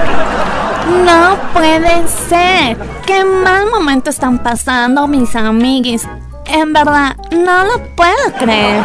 No 1.05 1.39
puede 1.53 2.09
ser. 2.29 2.77
Qué 3.07 3.25
mal 3.25 3.71
momento 3.71 4.11
están 4.11 4.43
pasando 4.43 5.07
mis 5.07 5.35
amiguis. 5.37 6.07
En 6.47 6.73
verdad, 6.73 7.17
no 7.31 7.65
lo 7.65 7.95
puedo 7.95 8.33
creer. 8.39 8.83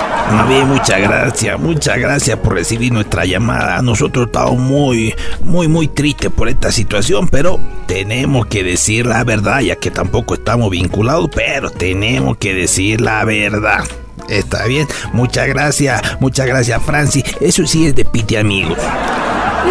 Bien, 0.47 0.67
muchas 0.67 1.01
gracias, 1.01 1.59
muchas 1.59 1.97
gracias 1.97 2.37
por 2.37 2.53
recibir 2.53 2.93
nuestra 2.93 3.25
llamada. 3.25 3.81
Nosotros 3.81 4.27
estamos 4.27 4.59
muy, 4.59 5.15
muy, 5.41 5.67
muy 5.67 5.87
tristes 5.87 6.29
por 6.29 6.47
esta 6.47 6.71
situación, 6.71 7.27
pero 7.27 7.59
tenemos 7.87 8.45
que 8.45 8.63
decir 8.63 9.07
la 9.07 9.23
verdad, 9.23 9.61
ya 9.61 9.77
que 9.77 9.89
tampoco 9.89 10.35
estamos 10.35 10.69
vinculados, 10.69 11.29
pero 11.33 11.71
tenemos 11.71 12.37
que 12.37 12.53
decir 12.53 13.01
la 13.01 13.25
verdad. 13.25 13.83
Está 14.29 14.65
bien, 14.65 14.87
muchas 15.13 15.47
gracias, 15.47 16.01
muchas 16.19 16.47
gracias, 16.47 16.81
Francis. 16.83 17.23
Eso 17.39 17.65
sí 17.65 17.87
es 17.87 17.95
de 17.95 18.05
piti 18.05 18.35
amigos. 18.35 18.77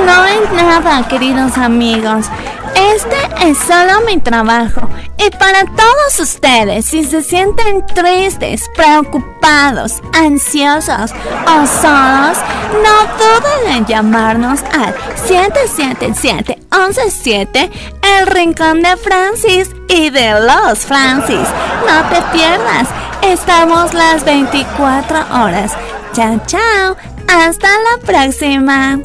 No 0.07 0.25
es 0.25 0.53
nada, 0.53 1.07
queridos 1.09 1.57
amigos. 1.57 2.27
Este 2.75 3.49
es 3.49 3.59
solo 3.59 4.01
mi 4.07 4.19
trabajo. 4.19 4.89
Y 5.17 5.31
para 5.31 5.65
todos 5.65 6.19
ustedes, 6.19 6.87
si 6.87 7.05
se 7.05 7.23
sienten 7.23 7.87
tristes, 7.87 8.69
preocupados, 8.75 10.03
ansiosos 10.13 11.13
o 11.13 11.67
solos, 11.67 12.39
no 12.83 13.07
duden 13.17 13.77
en 13.77 13.87
llamarnos 13.87 14.59
al 14.73 14.93
777-117, 15.29 17.71
el 18.19 18.27
rincón 18.27 18.83
de 18.83 18.97
Francis 18.97 19.71
y 19.89 20.11
de 20.11 20.41
los 20.41 20.81
Francis. 20.81 21.47
No 21.87 22.03
te 22.11 22.21
pierdas, 22.37 22.89
estamos 23.33 23.95
las 23.95 24.25
24 24.25 25.19
horas. 25.43 25.73
Chao, 26.13 26.41
chao. 26.47 26.97
Hasta 27.29 27.69
la 27.69 28.05
próxima. 28.05 28.99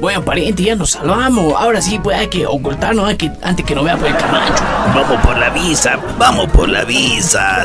Bueno, 0.00 0.24
pariente, 0.24 0.62
ya 0.62 0.74
nos 0.74 0.92
salvamos. 0.92 1.54
Ahora 1.54 1.80
sí, 1.82 1.98
pues 1.98 2.18
hay 2.18 2.28
que 2.28 2.46
ocultarnos 2.46 3.06
hay 3.06 3.16
que, 3.16 3.30
antes 3.42 3.64
que 3.64 3.74
nos 3.74 3.84
vea 3.84 3.96
por 3.96 4.08
el 4.08 4.16
Camacho. 4.16 4.64
Vamos 4.94 5.20
por 5.24 5.36
la 5.36 5.50
visa, 5.50 5.98
vamos 6.18 6.46
por 6.48 6.68
la 6.68 6.84
visa. 6.84 7.64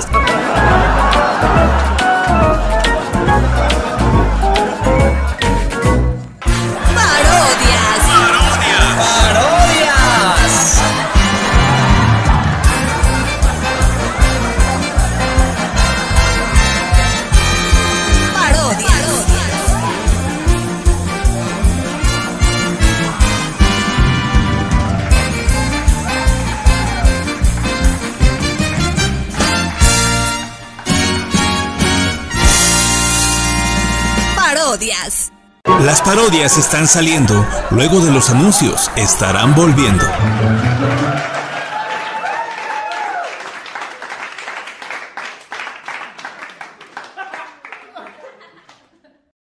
Las 35.83 36.01
parodias 36.01 36.57
están 36.57 36.87
saliendo, 36.87 37.45
luego 37.69 37.99
de 37.99 38.11
los 38.11 38.29
anuncios 38.29 38.89
estarán 38.95 39.53
volviendo. 39.55 40.05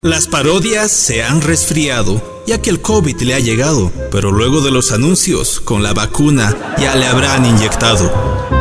Las 0.00 0.26
parodias 0.26 0.90
se 0.90 1.23
han 1.23 1.40
resfriado, 1.40 2.43
ya 2.47 2.61
que 2.61 2.71
el 2.71 2.81
COVID 2.81 3.21
le 3.23 3.35
ha 3.35 3.38
llegado, 3.38 3.93
pero 4.11 4.33
luego 4.33 4.61
de 4.61 4.71
los 4.71 4.93
anuncios, 4.93 5.61
con 5.61 5.83
la 5.83 5.93
vacuna, 5.93 6.75
ya 6.78 6.95
le 6.95 7.07
habrán 7.07 7.47
inyectado. 7.47 8.54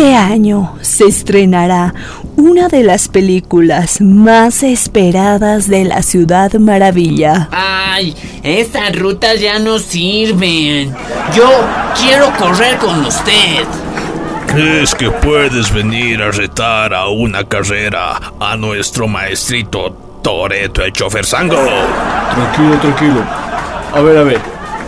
Este 0.00 0.14
año 0.14 0.78
se 0.80 1.04
estrenará 1.04 1.92
una 2.34 2.68
de 2.68 2.82
las 2.82 3.06
películas 3.06 4.00
más 4.00 4.62
esperadas 4.62 5.68
de 5.68 5.84
la 5.84 6.00
Ciudad 6.00 6.54
Maravilla. 6.54 7.50
Ay, 7.52 8.16
estas 8.42 8.98
rutas 8.98 9.38
ya 9.38 9.58
no 9.58 9.78
sirven. 9.78 10.96
Yo 11.36 11.50
quiero 12.00 12.32
correr 12.38 12.78
con 12.78 13.04
usted. 13.04 13.66
¿Crees 14.46 14.94
que 14.94 15.10
puedes 15.10 15.70
venir 15.70 16.22
a 16.22 16.30
retar 16.30 16.94
a 16.94 17.08
una 17.08 17.44
carrera 17.44 18.18
a 18.40 18.56
nuestro 18.56 19.06
maestrito 19.06 19.94
Toreto 20.22 20.82
el 20.82 20.94
chofer 20.94 21.26
Sango? 21.26 21.56
Tranquilo, 21.56 22.78
tranquilo. 22.80 23.22
A 23.92 24.00
ver, 24.00 24.16
a 24.16 24.22
ver. 24.22 24.40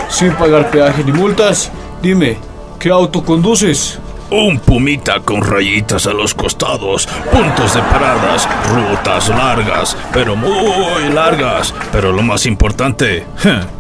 Sin 0.08 0.32
pagar 0.32 0.70
peaje 0.70 1.04
ni 1.04 1.12
multas, 1.12 1.70
dime, 2.00 2.38
¿qué 2.78 2.88
auto 2.88 3.22
conduces? 3.22 4.00
Un 4.34 4.60
pumita 4.60 5.20
con 5.20 5.42
rayitas 5.42 6.06
a 6.06 6.12
los 6.14 6.32
costados, 6.32 7.06
puntos 7.30 7.74
de 7.74 7.82
paradas, 7.82 8.48
rutas 8.66 9.28
largas, 9.28 9.94
pero 10.10 10.34
muy 10.34 11.12
largas. 11.12 11.74
Pero 11.92 12.12
lo 12.12 12.22
más 12.22 12.46
importante, 12.46 13.26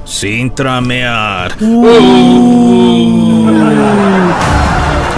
sin 0.04 0.54
tramear. 0.54 1.52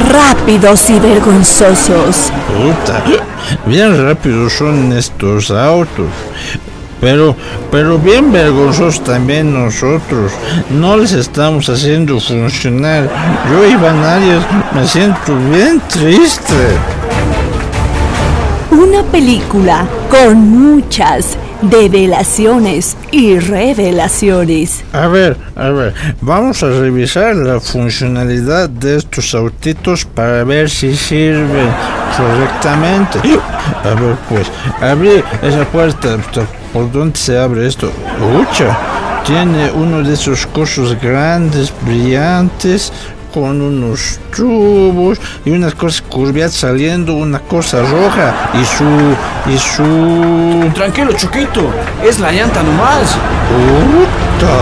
Rápidos 0.08 0.90
y 0.90 1.00
vergonzosos. 1.00 2.32
Puta, 2.46 3.02
bien 3.66 4.06
rápidos 4.06 4.52
son 4.52 4.92
estos 4.92 5.50
autos. 5.50 6.06
Pero, 7.04 7.36
pero 7.70 7.98
bien 7.98 8.32
vergonzosos 8.32 9.04
también 9.04 9.52
nosotros. 9.52 10.32
No 10.70 10.96
les 10.96 11.12
estamos 11.12 11.68
haciendo 11.68 12.18
funcionar. 12.18 13.10
Yo, 13.50 13.68
Iván 13.68 14.02
Arias, 14.02 14.42
me 14.74 14.86
siento 14.86 15.36
bien 15.50 15.82
triste. 15.86 16.54
Una 18.70 19.02
película 19.02 19.86
con 20.08 20.48
muchas 20.48 21.36
develaciones 21.60 22.96
y 23.10 23.38
revelaciones. 23.38 24.82
A 24.94 25.06
ver, 25.06 25.36
a 25.56 25.68
ver, 25.68 25.92
vamos 26.22 26.62
a 26.62 26.68
revisar 26.70 27.36
la 27.36 27.60
funcionalidad 27.60 28.70
de 28.70 28.96
estos 28.96 29.34
autitos 29.34 30.06
para 30.06 30.42
ver 30.44 30.70
si 30.70 30.96
sirven 30.96 31.68
correctamente. 32.16 33.18
A 33.84 34.00
ver, 34.00 34.16
pues, 34.26 34.50
abrir 34.80 35.22
esa 35.42 35.66
puerta. 35.66 36.16
¿Por 36.74 36.90
dónde 36.90 37.16
se 37.16 37.38
abre 37.38 37.68
esto? 37.68 37.92
¡Ucha! 38.36 38.76
Tiene 39.24 39.70
uno 39.70 40.02
de 40.02 40.14
esos 40.14 40.44
cosos 40.48 41.00
grandes, 41.00 41.72
brillantes, 41.82 42.92
con 43.32 43.62
unos 43.62 44.18
tubos 44.36 45.20
y 45.44 45.50
unas 45.50 45.72
cosas 45.76 46.02
curviadas 46.02 46.54
saliendo, 46.54 47.14
una 47.14 47.38
cosa 47.38 47.80
roja 47.82 48.50
y 48.54 48.64
su. 48.64 48.84
y 49.54 49.56
su. 49.56 50.72
Tranquilo, 50.74 51.12
Choquito. 51.12 51.70
Es 52.02 52.18
la 52.18 52.32
llanta 52.32 52.60
nomás. 52.64 53.16
¡Puta! 54.40 54.56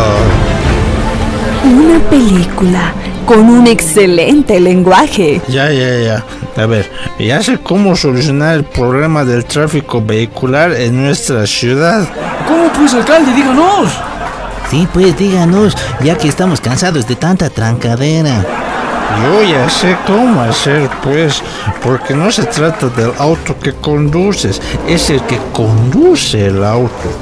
Una 1.64 1.98
película 2.10 2.92
con 3.24 3.48
un 3.48 3.66
excelente 3.66 4.60
lenguaje. 4.60 5.40
Ya, 5.48 5.72
ya, 5.72 5.98
ya. 5.98 6.24
A 6.56 6.66
ver, 6.66 6.90
ya 7.18 7.42
sé 7.42 7.58
cómo 7.58 7.96
solucionar 7.96 8.56
el 8.56 8.64
problema 8.64 9.24
del 9.24 9.44
tráfico 9.44 10.02
vehicular 10.04 10.72
en 10.72 11.02
nuestra 11.02 11.46
ciudad. 11.46 12.06
¿Cómo 12.46 12.70
pues, 12.72 12.92
alcalde? 12.92 13.32
Díganos. 13.32 13.90
Sí, 14.70 14.86
pues 14.92 15.16
díganos, 15.16 15.76
ya 16.02 16.16
que 16.16 16.28
estamos 16.28 16.60
cansados 16.60 17.06
de 17.06 17.16
tanta 17.16 17.48
trancadera. 17.48 18.44
Yo 19.22 19.42
ya 19.42 19.68
sé 19.68 19.96
cómo 20.06 20.40
hacer, 20.40 20.88
pues, 21.02 21.42
porque 21.82 22.14
no 22.14 22.30
se 22.30 22.44
trata 22.44 22.88
del 22.88 23.12
auto 23.18 23.58
que 23.58 23.72
conduces, 23.74 24.60
es 24.88 25.10
el 25.10 25.20
que 25.22 25.38
conduce 25.52 26.46
el 26.46 26.64
auto. 26.64 27.12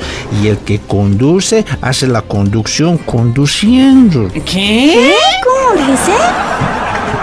Y 0.41 0.49
el 0.49 0.59
que 0.59 0.81
conduce 0.81 1.65
hace 1.81 2.07
la 2.07 2.23
conducción 2.23 2.99
conduciendo. 2.99 4.29
¿Qué? 4.45 5.15
¿Cómo 5.45 5.87
dice? 5.87 6.13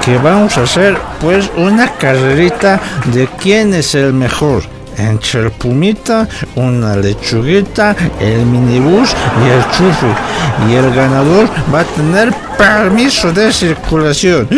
Que 0.04 0.18
vamos 0.18 0.58
a 0.58 0.64
hacer, 0.64 0.98
pues, 1.20 1.50
una 1.58 1.94
carrerita 1.94 2.80
de 3.14 3.28
quién 3.42 3.74
es 3.74 3.96
el 3.96 4.14
mejor. 4.14 4.64
Entre 4.98 5.42
el 5.42 5.52
Pumita, 5.52 6.28
una 6.56 6.96
lechuguita, 6.96 7.96
el 8.20 8.46
minibús 8.46 9.16
y 9.46 9.50
el 9.50 9.64
chufi. 9.72 10.72
Y 10.72 10.74
el 10.74 10.92
ganador 10.94 11.48
va 11.74 11.82
a 11.82 11.84
tener 11.84 12.34
permiso 12.58 13.32
de 13.32 13.54
circulación. 13.54 14.50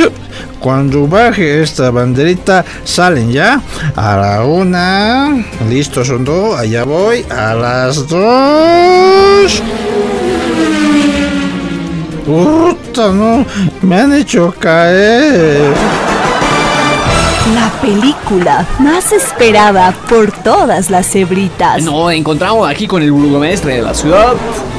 Cuando 0.60 1.08
baje 1.08 1.62
esta 1.62 1.90
banderita, 1.90 2.64
salen 2.84 3.32
ya. 3.32 3.62
A 3.96 4.18
la 4.18 4.44
una. 4.46 5.46
Listo, 5.70 6.04
son 6.04 6.24
dos. 6.24 6.58
Allá 6.58 6.84
voy. 6.84 7.26
A 7.30 7.54
las 7.54 8.08
dos. 8.08 9.62
Puta, 12.30 13.12
no. 13.12 13.44
Me 13.82 13.96
han 14.02 14.14
hecho 14.14 14.54
caer. 14.60 15.74
La 17.56 17.72
película 17.82 18.68
más 18.78 19.12
esperada 19.12 19.92
por 20.08 20.32
todas 20.32 20.92
las 20.92 21.08
cebritas. 21.10 21.82
Nos 21.82 22.14
encontramos 22.14 22.70
aquí 22.70 22.86
con 22.86 23.02
el 23.02 23.12
burgomestre 23.12 23.78
de 23.78 23.82
la 23.82 23.96
ciudad. 23.96 24.34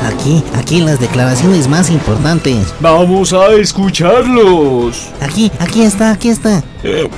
Aquí, 0.07 0.45
aquí 0.57 0.81
las 0.81 1.01
declaraciones 1.01 1.67
más 1.67 1.91
importantes. 1.91 2.73
Vamos 2.79 3.33
a 3.33 3.49
escucharlos. 3.49 5.09
Aquí, 5.21 5.51
aquí 5.59 5.83
está, 5.83 6.13
aquí 6.13 6.29
está. 6.29 6.63
Eh, 6.85 7.11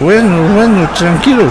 bueno, 0.00 0.54
bueno, 0.54 0.86
tranquilos. 0.98 1.50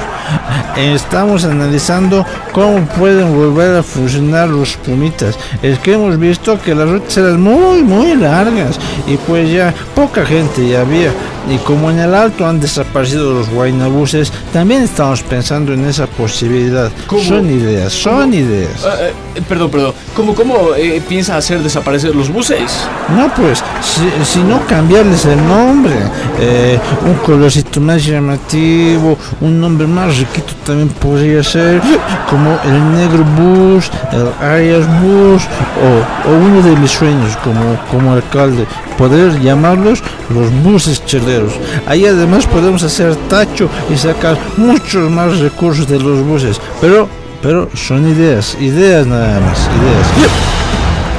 Estamos 0.76 1.46
analizando 1.46 2.26
cómo 2.52 2.86
pueden 2.98 3.36
volver 3.36 3.78
a 3.78 3.84
funcionar 3.84 4.50
los 4.50 4.76
pumitas. 4.78 5.38
Es 5.62 5.80
que 5.80 5.94
hemos 5.94 6.18
visto 6.20 6.60
que 6.60 6.76
las 6.76 6.90
rutas 6.90 7.18
eran 7.18 7.42
muy, 7.42 7.84
muy 7.84 8.16
largas 8.16 8.80
y 9.08 9.18
pues 9.18 9.52
ya 9.52 9.74
poca 9.96 10.26
gente 10.26 10.68
ya 10.68 10.82
había. 10.82 11.12
Y 11.50 11.58
como 11.60 11.90
en 11.90 12.00
el 12.00 12.14
alto 12.14 12.46
han 12.46 12.60
desaparecido 12.60 13.34
los 13.34 13.50
guaynabuses, 13.50 14.34
también 14.52 14.82
estamos 14.82 15.24
pensando 15.24 15.74
en 15.74 15.86
esa 15.86 16.06
posibilidad. 16.06 16.92
¿Cómo? 17.08 17.24
Son 17.24 17.50
ideas, 17.50 17.94
son 17.94 18.34
ideas. 18.34 18.84
Eh, 18.84 19.14
eh, 19.36 19.42
perdón, 19.48 19.72
perdón. 19.72 19.94
¿Cómo, 20.14 20.36
cómo 20.36 20.76
eh, 20.76 21.02
piensa 21.08 21.38
hacer 21.38 21.62
desaparecer 21.62 22.14
los 22.14 22.30
buses? 22.30 22.86
No, 23.16 23.34
pues, 23.34 23.64
si, 23.82 24.26
si 24.26 24.40
no 24.40 24.60
cambiarles 24.68 25.24
el 25.26 25.38
nombre, 25.48 25.96
eh, 26.40 26.78
un 27.06 27.14
colorcito 27.26 27.80
más 27.80 28.06
llamativo, 28.06 29.18
un 29.40 29.62
nombre 29.62 29.88
más 29.88 30.17
riquito 30.18 30.54
también 30.66 30.90
podría 30.90 31.44
ser, 31.44 31.82
como 32.30 32.60
el 32.64 32.92
negro 32.96 33.24
bus, 33.38 33.90
el 34.12 34.46
Arias 34.46 34.86
bus, 35.02 35.44
o, 35.84 36.30
o 36.30 36.34
uno 36.36 36.62
de 36.62 36.76
mis 36.76 36.92
sueños 36.92 37.38
como, 37.38 37.78
como 37.92 38.14
alcalde, 38.14 38.66
poder 38.98 39.40
llamarlos 39.40 40.04
los 40.30 40.52
buses 40.64 41.04
cheleros. 41.06 41.54
Ahí 41.86 42.06
además 42.06 42.46
podemos 42.46 42.84
hacer 42.84 43.16
tacho 43.30 43.70
y 43.94 43.98
sacar 43.98 44.38
muchos 44.58 45.10
más 45.10 45.40
recursos 45.40 45.88
de 45.88 46.00
los 46.00 46.26
buses, 46.26 46.60
pero, 46.82 47.08
pero 47.42 47.70
son 47.74 48.10
ideas, 48.10 48.58
ideas 48.60 49.06
nada 49.06 49.40
más, 49.40 49.60
ideas. 49.60 50.67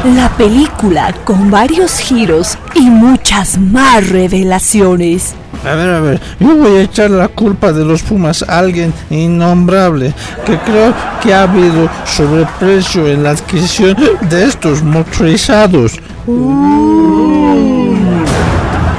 La 0.05 0.29
película 0.37 1.13
con 1.25 1.51
varios 1.51 1.99
giros 1.99 2.57
y 2.75 2.83
muchas 2.83 3.59
más 3.59 4.09
revelaciones. 4.09 5.35
A 5.65 5.75
ver, 5.75 5.91
a 5.91 6.01
ver, 6.01 6.21
yo 6.39 6.55
voy 6.55 6.77
a 6.77 6.83
echar 6.83 7.11
la 7.11 7.27
culpa 7.27 7.73
de 7.73 7.85
los 7.85 8.03
Pumas 8.03 8.45
a 8.45 8.61
alguien 8.61 8.95
innombrable 9.11 10.15
que 10.47 10.57
creo 10.59 10.95
que 11.21 11.35
ha 11.35 11.43
habido 11.43 11.91
sobreprecio 12.05 13.09
en 13.09 13.25
la 13.25 13.31
adquisición 13.31 13.97
de 14.31 14.45
estos 14.45 14.85
motorizados. 14.85 15.99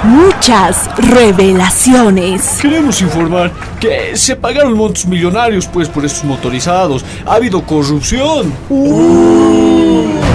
Muchas 0.03 0.89
revelaciones. 0.97 2.57
Queremos 2.61 3.01
informar 3.01 3.51
que 3.79 4.17
se 4.17 4.35
pagaron 4.35 4.73
montos 4.75 5.05
millonarios 5.05 5.65
pues 5.65 5.87
por 5.87 6.03
estos 6.03 6.25
motorizados. 6.25 7.05
Ha 7.25 7.35
habido 7.35 7.61
corrupción. 7.61 8.51
Y 8.69 10.28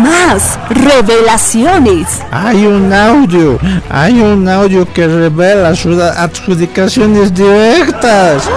más 0.00 0.58
revelaciones. 0.70 2.20
Hay 2.30 2.66
un 2.66 2.92
audio, 2.92 3.58
hay 3.90 4.20
un 4.20 4.48
audio 4.48 4.90
que 4.92 5.06
revela 5.06 5.74
sus 5.74 6.00
adjudicaciones 6.00 7.32
directas. 7.34 8.48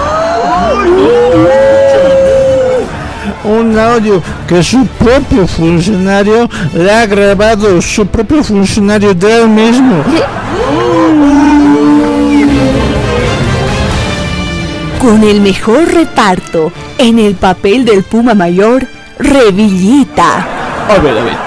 Un 3.43 3.77
audio 3.77 4.23
que 4.47 4.63
su 4.63 4.85
propio 4.87 5.45
funcionario 5.45 6.49
le 6.73 6.91
ha 6.91 7.05
grabado, 7.05 7.81
su 7.81 8.07
propio 8.07 8.43
funcionario 8.43 9.13
de 9.13 9.41
él 9.41 9.49
mismo. 9.49 10.03
Con 14.99 15.23
el 15.23 15.41
mejor 15.41 15.93
reparto 15.93 16.71
en 16.97 17.19
el 17.19 17.35
papel 17.35 17.83
del 17.83 18.03
Puma 18.03 18.33
Mayor, 18.33 18.87
Revillita. 19.19 20.52
A 20.89 20.99
ver, 20.99 21.17
a 21.17 21.23
ver. 21.23 21.37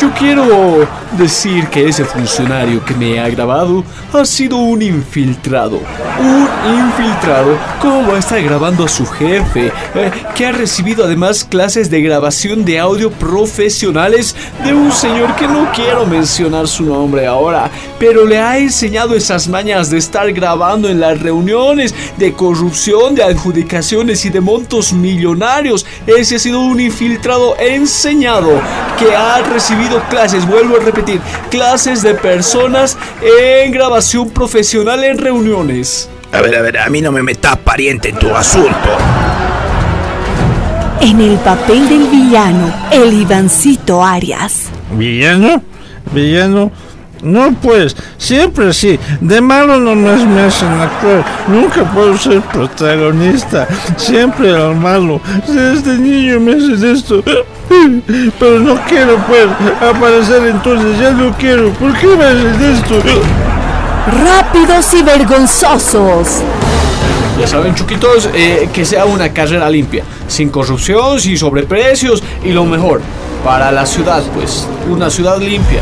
Yo 0.00 0.10
quiero 0.12 0.86
decir 1.16 1.66
que 1.68 1.88
ese 1.88 2.04
funcionario 2.04 2.84
que 2.84 2.94
me 2.94 3.18
ha 3.18 3.28
grabado 3.28 3.84
ha 4.12 4.24
sido 4.24 4.56
un 4.56 4.82
infiltrado. 4.82 5.80
Un 6.20 6.48
infiltrado 6.74 7.56
como 7.80 8.16
está 8.16 8.38
grabando 8.38 8.84
a 8.84 8.88
su 8.88 9.06
jefe, 9.06 9.72
eh, 9.94 10.10
que 10.34 10.46
ha 10.46 10.52
recibido 10.52 11.04
además 11.04 11.44
clases 11.44 11.90
de 11.90 12.02
grabación 12.02 12.64
de 12.64 12.78
audio 12.78 13.10
profesionales 13.10 14.34
de 14.64 14.74
un 14.74 14.92
señor 14.92 15.34
que 15.36 15.46
no 15.46 15.70
quiero 15.72 16.06
mencionar 16.06 16.68
su 16.68 16.84
nombre 16.84 17.26
ahora, 17.26 17.70
pero 17.98 18.26
le 18.26 18.38
ha 18.38 18.58
enseñado 18.58 19.14
esas 19.14 19.48
mañas 19.48 19.90
de 19.90 19.98
estar 19.98 20.32
grabando 20.32 20.88
en 20.88 21.00
las 21.00 21.20
reuniones, 21.20 21.94
de 22.16 22.32
corrupción, 22.32 23.14
de 23.14 23.22
adjudicaciones 23.22 24.24
y 24.24 24.30
de 24.30 24.40
montos 24.40 24.92
millonarios. 24.92 25.86
Ese 26.06 26.36
ha 26.36 26.38
sido 26.38 26.60
un 26.60 26.80
infiltrado 26.80 27.56
enseñado 27.58 28.60
que 28.98 29.14
ha 29.14 29.38
recibido 29.42 30.02
clases, 30.08 30.46
vuelvo 30.46 30.76
a 30.76 30.80
repetir, 30.80 30.97
clases 31.50 32.02
de 32.02 32.14
personas 32.14 32.96
en 33.22 33.72
grabación 33.72 34.30
profesional 34.30 35.04
en 35.04 35.18
reuniones. 35.18 36.08
A 36.32 36.40
ver, 36.40 36.56
a 36.56 36.62
ver, 36.62 36.78
a 36.78 36.88
mí 36.88 37.00
no 37.00 37.10
me 37.10 37.22
metas 37.22 37.56
pariente 37.58 38.10
en 38.10 38.18
tu 38.18 38.34
asunto. 38.34 38.88
En 41.00 41.20
el 41.20 41.36
papel 41.38 41.88
del 41.88 42.08
villano, 42.08 42.74
el 42.90 43.12
Ivancito 43.14 44.04
Arias. 44.04 44.64
¿Villano? 44.92 45.62
¿Villano? 46.12 46.72
No, 47.22 47.52
pues, 47.60 47.96
siempre 48.16 48.68
así. 48.68 48.98
De 49.20 49.40
malo 49.40 49.78
nomás 49.80 50.24
me 50.24 50.42
hacen 50.42 50.68
actuar. 50.68 51.24
Nunca 51.48 51.84
puedo 51.92 52.16
ser 52.16 52.40
protagonista. 52.42 53.66
Siempre 53.96 54.54
al 54.54 54.76
malo. 54.76 55.20
Desde 55.46 55.96
niño 55.98 56.40
me 56.40 56.52
hacen 56.52 56.96
esto. 56.96 57.22
Pero 58.38 58.60
no 58.60 58.76
quiero, 58.88 59.16
pues, 59.26 59.46
aparecer 59.80 60.46
entonces. 60.46 60.98
Ya 61.00 61.10
no 61.10 61.32
quiero. 61.36 61.70
¿Por 61.74 61.92
qué 61.98 62.06
me 62.06 62.24
hacen 62.24 62.74
esto? 62.74 63.00
Rápidos 64.24 64.94
y 64.94 65.02
vergonzosos. 65.02 66.42
Ya 67.38 67.46
saben, 67.46 67.74
chuquitos, 67.74 68.28
eh, 68.34 68.68
que 68.72 68.84
sea 68.84 69.04
una 69.04 69.32
carrera 69.32 69.70
limpia, 69.70 70.02
sin 70.26 70.48
corrupción, 70.48 71.20
sin 71.20 71.38
sobreprecios 71.38 72.20
y 72.44 72.50
lo 72.50 72.64
mejor, 72.64 73.00
para 73.44 73.70
la 73.70 73.86
ciudad, 73.86 74.24
pues, 74.34 74.66
una 74.90 75.08
ciudad 75.08 75.38
limpia. 75.38 75.80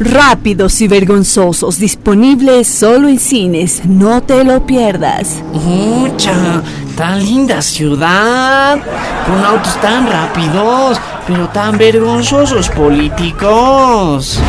Rápidos 0.00 0.80
y 0.80 0.88
vergonzosos, 0.88 1.78
disponibles 1.78 2.66
solo 2.66 3.08
en 3.08 3.18
cines. 3.18 3.84
No 3.84 4.22
te 4.22 4.42
lo 4.44 4.66
pierdas. 4.66 5.42
Mucha, 5.52 6.62
tan 6.96 7.20
linda 7.20 7.62
ciudad, 7.62 8.78
con 9.26 9.44
autos 9.44 9.80
tan 9.80 10.06
rápidos, 10.06 11.00
pero 11.26 11.48
tan 11.48 11.78
vergonzosos 11.78 12.68
políticos. 12.70 14.40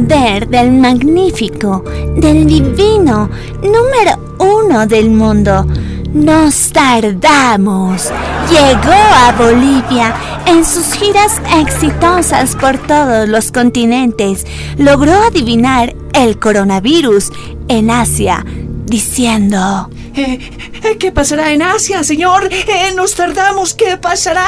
Poder 0.00 0.46
del 0.48 0.72
magnífico, 0.72 1.82
del 2.16 2.46
divino, 2.46 3.30
número 3.62 4.36
uno 4.38 4.86
del 4.86 5.10
mundo. 5.10 5.66
Nos 6.12 6.70
tardamos. 6.70 8.10
Llegó 8.50 8.92
a 8.92 9.32
Bolivia 9.32 10.14
en 10.44 10.64
sus 10.66 10.92
giras 10.92 11.40
exitosas 11.58 12.54
por 12.56 12.76
todos 12.86 13.26
los 13.26 13.50
continentes. 13.50 14.46
Logró 14.76 15.14
adivinar 15.14 15.94
el 16.12 16.38
coronavirus 16.38 17.30
en 17.68 17.90
Asia, 17.90 18.44
diciendo... 18.84 19.88
Eh, 20.14 20.38
eh, 20.82 20.96
¿Qué 20.98 21.12
pasará 21.12 21.52
en 21.52 21.62
Asia, 21.62 22.02
señor? 22.02 22.48
Eh, 22.50 22.92
nos 22.94 23.14
tardamos, 23.14 23.74
¿qué 23.74 23.96
pasará? 23.96 24.46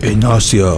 En 0.00 0.24
Asia, 0.24 0.74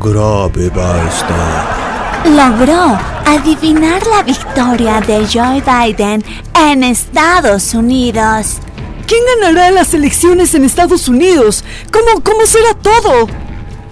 grave 0.00 0.70
va 0.70 0.94
a 0.94 1.08
estar. 1.08 1.97
Logró 2.24 2.98
adivinar 3.26 4.00
la 4.06 4.22
victoria 4.22 5.00
de 5.00 5.26
Joe 5.26 5.62
Biden 5.62 6.24
en 6.54 6.84
Estados 6.84 7.74
Unidos. 7.74 8.58
¿Quién 9.06 9.20
ganará 9.40 9.70
las 9.70 9.94
elecciones 9.94 10.54
en 10.54 10.64
Estados 10.64 11.08
Unidos? 11.08 11.64
¿Cómo, 11.92 12.22
cómo 12.22 12.44
será 12.46 12.74
todo? 12.74 13.28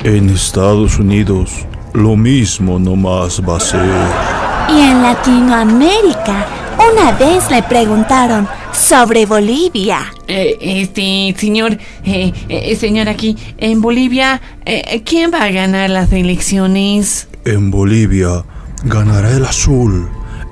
En 0.05 0.31
Estados 0.31 0.99
Unidos, 0.99 1.67
lo 1.95 2.17
mismo 2.17 2.79
nomás 2.79 3.41
va 3.41 3.57
a 3.57 3.61
ser. 3.61 3.81
Y 4.69 4.81
en 4.81 5.03
Latinoamérica, 5.03 6.47
una 6.93 7.13
vez 7.13 7.51
le 7.51 7.63
preguntaron 7.63 8.47
sobre 8.73 9.25
Bolivia. 9.27 10.13
Eh, 10.29 10.59
este, 10.61 11.35
señor, 11.39 11.79
eh, 12.05 12.33
eh, 12.49 12.77
señor 12.77 13.09
aquí, 13.09 13.37
en 13.59 13.81
Bolivia, 13.81 14.41
eh, 14.65 15.03
¿quién 15.05 15.33
va 15.33 15.45
a 15.45 15.51
ganar 15.51 15.89
las 15.89 16.13
elecciones? 16.13 17.29
En 17.47 17.71
Bolivia 17.71 18.43
ganará 18.83 19.31
el 19.31 19.45
azul, 19.45 20.09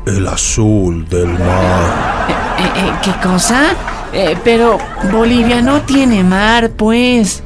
el 0.07 0.29
azul 0.29 1.05
del 1.09 1.27
mar. 1.27 2.29
Eh, 2.29 2.63
eh, 2.63 2.93
¿Qué 3.03 3.11
cosa? 3.21 3.75
Eh, 4.13 4.37
pero 4.45 4.79
Bolivia 5.11 5.61
no 5.61 5.83
tiene 5.83 6.23
mar, 6.23 6.71
pues. 6.71 7.43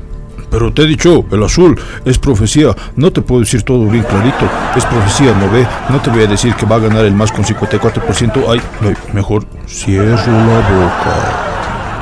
Pero 0.51 0.71
te 0.71 0.83
he 0.83 0.87
dicho, 0.87 1.25
el 1.31 1.43
azul 1.43 1.81
es 2.05 2.19
profecía. 2.19 2.77
No 2.95 3.11
te 3.11 3.23
puedo 3.23 3.41
decir 3.41 3.63
todo 3.63 3.87
bien 3.87 4.05
clarito. 4.05 4.47
Es 4.77 4.85
profecía, 4.85 5.33
¿no 5.33 5.51
ve? 5.51 5.67
No 5.89 5.99
te 6.03 6.11
voy 6.11 6.25
a 6.25 6.27
decir 6.27 6.55
que 6.55 6.67
va 6.67 6.77
a 6.77 6.81
ganar 6.81 7.07
el 7.07 7.15
más 7.15 7.33
con 7.33 7.43
54%. 7.43 8.45
Ay, 8.51 8.61
ay, 8.83 8.95
mejor 9.15 9.47
cierro 9.67 10.31
la 10.31 10.61
boca. 10.69 11.48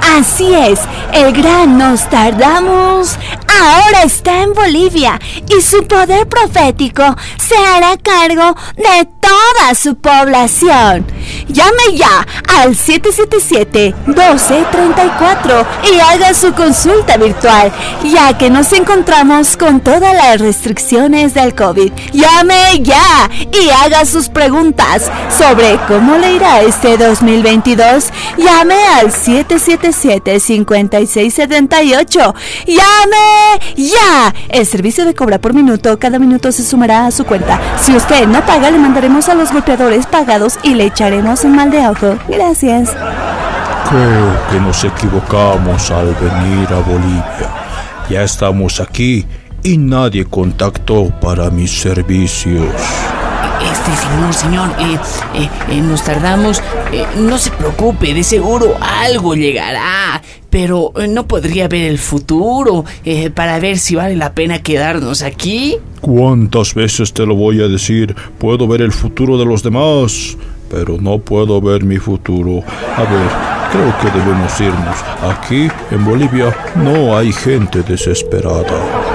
Así 0.01 0.55
es, 0.55 0.81
el 1.13 1.33
gran 1.33 1.79
Nostradamus 1.79 3.17
ahora 3.61 4.03
está 4.05 4.43
en 4.43 4.53
Bolivia 4.53 5.19
y 5.49 5.63
su 5.63 5.87
poder 5.87 6.29
profético 6.29 7.17
se 7.39 7.57
hará 7.57 7.97
cargo 7.97 8.55
de 8.77 9.09
toda 9.21 9.75
su 9.75 9.97
población. 9.97 11.07
Llame 11.49 11.95
ya 11.95 12.27
al 12.61 12.77
777-1234 12.77 15.67
y 15.93 15.99
haga 16.01 16.35
su 16.35 16.53
consulta 16.55 17.17
virtual, 17.17 17.73
ya 18.05 18.37
que 18.37 18.51
nos 18.51 18.73
encontramos 18.73 19.57
con 19.57 19.81
todas 19.81 20.15
las 20.15 20.41
restricciones 20.41 21.33
del 21.35 21.55
COVID. 21.55 21.93
Llame 22.13 22.83
ya 22.83 23.31
y 23.53 23.71
haga 23.71 24.05
sus 24.05 24.29
preguntas 24.29 25.11
sobre 25.37 25.79
cómo 25.89 26.17
le 26.17 26.35
irá 26.35 26.61
este 26.63 26.97
2022. 26.97 28.11
Llame 28.39 28.77
al 28.95 29.11
777-5678. 29.93 32.35
¡Llame 32.67 33.61
ya! 33.77 34.35
El 34.49 34.67
servicio 34.67 35.05
de 35.05 35.15
cobra 35.15 35.39
por 35.39 35.55
minuto, 35.55 35.99
cada 35.99 36.19
minuto 36.19 36.53
se 36.53 36.63
sumará 36.63 37.07
a 37.07 37.11
su 37.11 37.25
cuenta. 37.25 37.61
Si 37.81 37.95
usted 37.95 38.27
no 38.27 38.45
paga, 38.45 38.71
le 38.71 38.79
mandaremos 38.79 39.29
a 39.29 39.35
los 39.35 39.53
golpeadores 39.53 40.07
pagados 40.07 40.59
y 40.63 40.75
le 40.75 40.87
echaremos 40.87 41.45
un 41.45 41.57
mal 41.57 41.71
de 41.71 41.87
ojo. 41.87 42.17
Gracias. 42.29 42.91
Creo 43.89 44.37
que 44.51 44.61
nos 44.61 44.85
equivocamos 44.85 45.91
al 45.91 46.15
venir 46.15 46.69
a 46.71 46.81
Bolivia. 46.81 47.51
Ya 48.11 48.23
estamos 48.23 48.81
aquí 48.81 49.25
y 49.63 49.79
nadie 49.79 50.25
contactó 50.25 51.11
para 51.21 51.51
mis 51.51 51.81
servicios. 51.81 52.67
Señor, 53.95 54.35
señor, 54.35 54.71
eh, 54.81 54.99
eh, 55.35 55.49
eh, 55.71 55.81
nos 55.81 56.03
tardamos. 56.03 56.61
No 57.19 57.39
se 57.39 57.51
preocupe, 57.53 58.15
de 58.15 58.25
seguro 58.25 58.77
algo 58.81 59.35
llegará. 59.35 60.21
Pero 60.51 60.93
no 61.09 61.27
podría 61.27 61.69
ver 61.69 61.83
el 61.83 61.99
futuro 61.99 62.85
para 63.35 63.59
ver 63.59 63.79
si 63.79 63.95
vale 63.95 64.17
la 64.17 64.33
pena 64.33 64.63
quedarnos 64.63 65.23
aquí. 65.23 65.77
¿Cuántas 66.01 66.75
veces 66.75 67.13
te 67.13 67.27
lo 67.27 67.35
voy 67.35 67.63
a 67.63 67.69
decir? 67.69 68.17
Puedo 68.39 68.67
ver 68.67 68.81
el 68.81 68.93
futuro 68.93 69.37
de 69.37 69.45
los 69.45 69.63
demás, 69.63 70.37
pero 70.71 70.97
no 70.99 71.19
puedo 71.19 71.61
ver 71.61 71.85
mi 71.85 71.99
futuro. 71.99 72.65
A 72.97 73.03
ver, 73.03 73.29
creo 73.71 73.99
que 74.01 74.19
debemos 74.19 74.61
irnos. 74.61 74.97
Aquí, 75.23 75.69
en 75.91 76.05
Bolivia, 76.05 76.57
no 76.77 77.17
hay 77.17 77.33
gente 77.33 77.83
desesperada. 77.83 79.06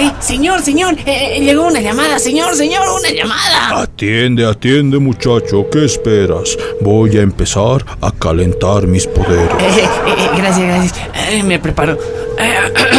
Eh, 0.00 0.10
señor, 0.18 0.62
señor, 0.62 0.94
eh, 1.04 1.36
eh, 1.36 1.40
llegó 1.40 1.66
una 1.66 1.82
llamada, 1.82 2.18
señor, 2.18 2.54
señor, 2.54 2.88
una 2.88 3.10
llamada. 3.10 3.82
Atiende, 3.82 4.46
atiende 4.46 4.98
muchacho, 4.98 5.66
¿qué 5.70 5.84
esperas? 5.84 6.56
Voy 6.80 7.18
a 7.18 7.20
empezar 7.20 7.84
a 8.00 8.10
calentar 8.10 8.86
mis 8.86 9.06
poderes. 9.06 9.52
Eh, 9.60 10.28
gracias, 10.38 10.66
gracias. 10.66 11.44
Me 11.44 11.58
preparo. 11.58 11.98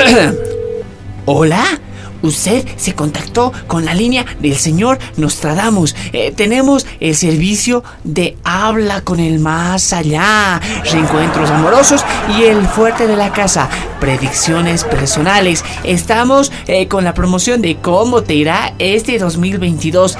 Hola. 1.25 1.63
Usted 2.21 2.65
se 2.77 2.93
contactó 2.93 3.51
con 3.67 3.85
la 3.85 3.93
línea 3.93 4.25
del 4.39 4.55
señor 4.55 4.99
Nostradamus. 5.17 5.95
Eh, 6.13 6.31
tenemos 6.35 6.85
el 6.99 7.15
servicio 7.15 7.83
de 8.03 8.37
habla 8.43 9.01
con 9.01 9.19
el 9.19 9.39
más 9.39 9.93
allá, 9.93 10.61
reencuentros 10.91 11.49
amorosos 11.49 12.05
y 12.37 12.43
el 12.43 12.67
fuerte 12.67 13.07
de 13.07 13.15
la 13.15 13.31
casa, 13.31 13.69
predicciones 14.01 14.83
personales. 14.83 15.63
Estamos 15.85 16.51
eh, 16.67 16.89
con 16.89 17.05
la 17.05 17.13
promoción 17.13 17.61
de 17.61 17.77
cómo 17.77 18.23
te 18.23 18.33
irá 18.33 18.73
este 18.79 19.17
2022. 19.17 20.17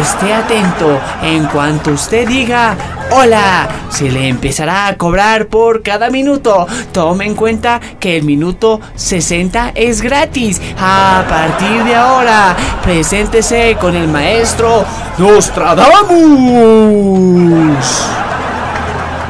Esté 0.00 0.32
atento. 0.32 0.98
En 1.22 1.44
cuanto 1.46 1.90
usted 1.90 2.26
diga 2.26 2.76
hola, 3.10 3.68
se 3.90 4.10
le 4.10 4.28
empezará 4.28 4.86
a 4.86 4.96
cobrar 4.96 5.48
por 5.48 5.82
cada 5.82 6.08
minuto. 6.08 6.66
Tome 6.92 7.26
en 7.26 7.34
cuenta 7.34 7.80
que 7.98 8.16
el 8.16 8.22
minuto 8.22 8.80
60 8.94 9.72
es 9.74 10.00
gratis. 10.00 10.62
A 10.78 11.24
partir 11.28 11.84
de 11.84 11.94
ahora, 11.96 12.56
preséntese 12.82 13.76
con 13.80 13.96
el 13.96 14.08
maestro 14.08 14.84
Nostradamus. 15.18 16.06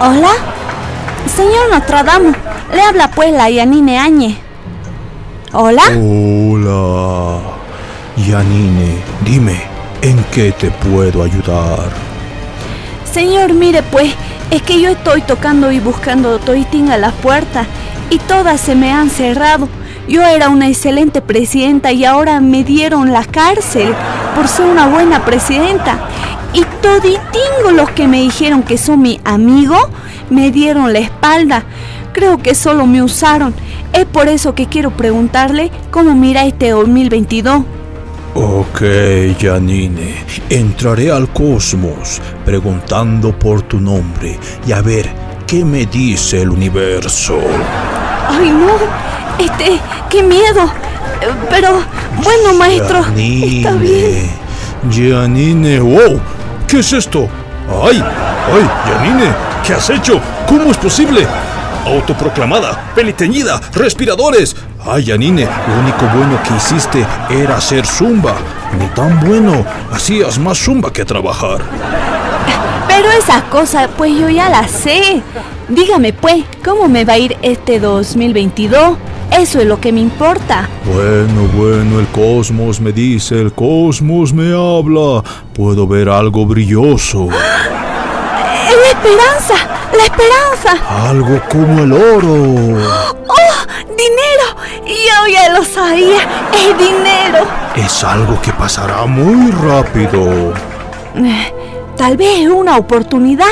¿Hola? 0.01 0.31
Señor 1.27 1.71
Nostradamus, 1.71 2.37
le 2.73 2.83
habla 2.83 3.11
pues 3.11 3.33
la 3.33 3.51
Yanine 3.51 3.99
Añe. 3.99 4.39
¿Hola? 5.53 5.83
Hola. 5.97 7.41
Yanine, 8.17 8.97
dime, 9.25 9.61
¿en 10.03 10.23
qué 10.33 10.53
te 10.53 10.71
puedo 10.71 11.23
ayudar? 11.23 11.89
Señor, 13.11 13.55
mire 13.55 13.83
pues, 13.83 14.15
es 14.51 14.63
que 14.63 14.81
yo 14.81 14.91
estoy 14.91 15.23
tocando 15.23 15.73
y 15.73 15.81
buscando 15.81 16.39
toitín 16.39 16.91
a 16.91 16.99
la 16.99 17.11
puerta 17.11 17.67
y 18.11 18.19
todas 18.19 18.61
se 18.61 18.75
me 18.75 18.93
han 18.93 19.11
cerrado. 19.11 19.69
Yo 20.09 20.23
era 20.25 20.49
una 20.49 20.69
excelente 20.69 21.21
presidenta 21.21 21.93
y 21.93 22.05
ahora 22.05 22.41
me 22.41 22.65
dieron 22.65 23.13
la 23.13 23.25
cárcel 23.25 23.95
por 24.35 24.49
ser 24.49 24.67
una 24.67 24.89
buena 24.89 25.25
presidenta. 25.25 25.99
Y 26.53 26.65
toditingo 26.83 27.71
los 27.73 27.91
que 27.91 28.09
me 28.09 28.21
dijeron 28.21 28.65
que 28.65 28.77
son 28.77 29.03
mi 29.03 29.21
amigo 29.25 29.77
me 30.29 30.51
dieron 30.51 30.93
la 30.93 30.99
espalda. 30.99 31.65
Creo 32.13 32.39
que 32.39 32.55
solo 32.55 32.87
me 32.87 33.03
usaron. 33.03 33.55
Es 33.93 34.05
por 34.07 34.29
eso 34.29 34.55
que 34.55 34.67
quiero 34.67 34.91
preguntarle 34.91 35.71
cómo 35.91 36.15
mira 36.15 36.45
este 36.45 36.71
2022. 36.71 37.63
Ok, 38.35 38.83
Janine, 39.41 40.25
entraré 40.49 41.11
al 41.11 41.29
cosmos 41.31 42.21
preguntando 42.45 43.37
por 43.37 43.63
tu 43.63 43.81
nombre 43.81 44.39
y 44.67 44.73
a 44.73 44.81
ver 44.83 45.11
qué 45.47 45.65
me 45.65 45.87
dice 45.87 46.43
el 46.43 46.51
universo. 46.51 47.41
Ay, 48.29 48.51
no. 48.51 49.45
Este, 49.45 49.81
qué 50.09 50.23
miedo. 50.23 50.71
Pero, 51.51 51.81
bueno, 52.23 52.55
maestro, 52.57 53.01
está 53.01 53.73
bien. 53.73 54.31
Janine, 54.91 55.11
Janine, 55.13 55.81
wow, 55.81 56.21
¿qué 56.69 56.79
es 56.79 56.93
esto? 56.93 57.29
¡Ay! 57.83 58.03
¡Ay, 58.53 58.71
Janine! 58.87 59.35
¿Qué 59.67 59.75
has 59.75 59.91
hecho? 59.91 60.21
¿Cómo 60.49 60.71
es 60.71 60.77
posible? 60.77 61.27
Autoproclamada, 61.87 62.93
peliteñida, 62.95 63.61
respiradores. 63.73 64.55
Ay, 64.85 65.07
Janine, 65.07 65.45
lo 65.45 65.81
único 65.81 66.07
bueno 66.15 66.39
que 66.43 66.55
hiciste 66.55 67.07
era 67.31 67.57
hacer 67.57 67.87
zumba. 67.87 68.35
Ni 68.79 68.87
tan 68.89 69.19
bueno, 69.21 69.65
hacías 69.93 70.39
más 70.39 70.59
zumba 70.59 70.93
que 70.93 71.05
trabajar. 71.05 71.61
Pero 72.87 73.11
esas 73.13 73.43
cosas, 73.45 73.89
pues 73.97 74.13
yo 74.19 74.29
ya 74.29 74.49
las 74.49 74.71
sé. 74.71 75.23
Dígame, 75.69 76.13
pues, 76.13 76.45
¿cómo 76.65 76.89
me 76.89 77.05
va 77.05 77.15
a 77.15 77.19
ir 77.19 77.37
este 77.43 77.81
2022? 77.81 78.99
Eso 79.31 79.61
es 79.61 79.67
lo 79.67 79.81
que 79.81 79.93
me 79.93 80.01
importa. 80.01 80.69
Bueno, 80.85 81.49
bueno, 81.55 82.01
el 82.01 82.07
cosmos 82.09 82.81
me 82.81 82.93
dice, 82.93 83.41
el 83.41 83.53
cosmos 83.53 84.33
me 84.33 84.53
habla. 84.53 85.23
Puedo 85.55 85.87
ver 85.87 86.09
algo 86.09 86.45
brilloso. 86.47 87.29
¡Eh, 87.31 88.75
¡La 88.83 88.99
esperanza! 88.99 89.70
¡La 89.97 90.05
esperanza! 90.05 91.09
Algo 91.09 91.41
como 91.51 91.83
el 91.83 91.93
oro. 91.93 92.83
¡Oh! 93.29 93.87
¡Dinero! 93.89 94.57
Yo 94.87 95.33
ya 95.33 95.51
lo 95.51 95.65
sabía. 95.65 96.19
¡Es 96.53 96.79
dinero! 96.79 97.47
Es 97.77 98.05
algo 98.05 98.41
que 98.41 98.53
pasará 98.53 99.07
muy 99.07 99.51
rápido. 99.51 100.53
Eh, 101.17 101.55
Tal 101.97 102.17
vez 102.17 102.39
es 102.41 102.49
una 102.49 102.79
oportunidad. 102.79 103.45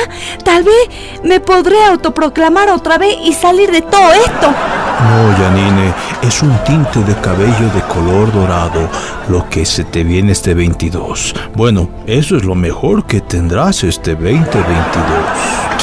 Tal 0.43 0.63
vez 0.63 0.89
me 1.23 1.39
podré 1.39 1.85
autoproclamar 1.85 2.69
otra 2.69 2.97
vez 2.97 3.15
y 3.23 3.31
salir 3.33 3.69
de 3.71 3.81
todo 3.83 4.11
esto. 4.11 4.47
No, 4.47 5.37
Janine, 5.37 5.93
es 6.23 6.41
un 6.41 6.57
tinte 6.63 6.99
de 7.03 7.13
cabello 7.21 7.69
de 7.75 7.81
color 7.93 8.33
dorado 8.33 8.89
lo 9.27 9.47
que 9.49 9.67
se 9.67 9.83
te 9.83 10.03
viene 10.03 10.31
este 10.31 10.55
22. 10.55 11.35
Bueno, 11.55 11.89
eso 12.07 12.37
es 12.37 12.43
lo 12.43 12.55
mejor 12.55 13.05
que 13.05 13.21
tendrás 13.21 13.83
este 13.83 14.15
2022. 14.15 14.65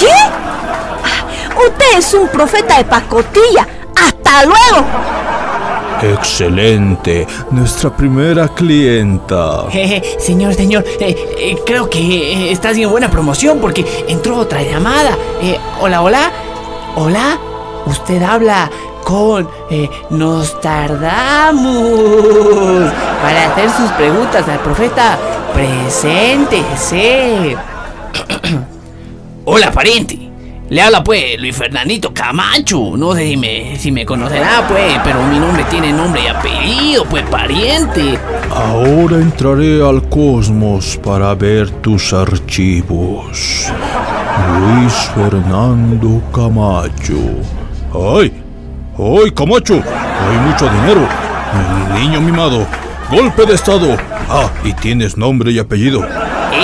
¿Qué? 0.01 0.07
Usted 1.77 1.99
es 1.99 2.15
un 2.15 2.29
profeta 2.29 2.79
de 2.79 2.85
pacotilla. 2.85 3.69
¡Hasta 3.95 4.47
luego! 4.47 4.87
Excelente, 6.01 7.27
nuestra 7.51 7.95
primera 7.95 8.49
clienta. 8.49 9.67
Jeje, 9.71 10.17
señor, 10.19 10.55
señor, 10.55 10.83
eh, 10.99 11.15
eh, 11.39 11.59
creo 11.67 11.91
que 11.91 11.99
eh, 11.99 12.53
está 12.53 12.71
haciendo 12.71 12.93
buena 12.93 13.11
promoción 13.11 13.59
porque 13.61 13.85
entró 14.09 14.39
otra 14.39 14.63
llamada. 14.63 15.19
Eh, 15.43 15.59
hola, 15.79 16.01
hola, 16.01 16.31
hola, 16.97 17.39
usted 17.85 18.23
habla 18.23 18.71
con 19.05 19.47
eh, 19.71 19.91
Nos 20.09 20.59
tardamos 20.63 22.91
para 23.23 23.53
hacer 23.53 23.69
sus 23.71 23.91
preguntas 23.93 24.49
al 24.49 24.61
profeta. 24.61 25.19
Preséntese. 25.53 27.55
hola, 29.45 29.71
pariente. 29.73 30.26
Le 30.69 30.83
habla 30.83 31.05
pues 31.05 31.39
Luis 31.39 31.57
Fernandito 31.57 32.13
Camacho. 32.13 32.97
No 32.97 33.15
sé 33.15 33.29
si 33.29 33.37
me, 33.37 33.77
si 33.79 33.93
me 33.93 34.05
conocerá 34.05 34.67
pues, 34.69 34.99
pero 35.05 35.23
mi 35.23 35.39
nombre 35.39 35.65
tiene 35.71 35.93
nombre 35.93 36.23
y 36.25 36.27
apellido, 36.27 37.05
pues 37.05 37.23
pariente. 37.25 38.19
Ahora 38.51 39.19
entraré 39.19 39.87
al 39.87 40.09
cosmos 40.09 40.99
para 41.05 41.35
ver 41.37 41.71
tus 41.71 42.13
archivos. 42.13 43.73
Luis 44.59 44.93
Fernando 45.15 46.21
Camacho. 46.35 47.21
¡Ay! 47.95 48.33
¡Ay, 48.99 49.31
Camacho! 49.31 49.75
Hay 49.75 50.39
mucho 50.51 50.69
dinero. 50.69 51.07
El 51.93 52.01
niño 52.01 52.21
mimado. 52.21 52.67
Golpe 53.09 53.47
de 53.47 53.55
estado. 53.55 53.97
Ah, 54.29 54.51
y 54.65 54.73
tienes 54.73 55.17
nombre 55.17 55.53
y 55.53 55.61
apellido. 55.61 56.05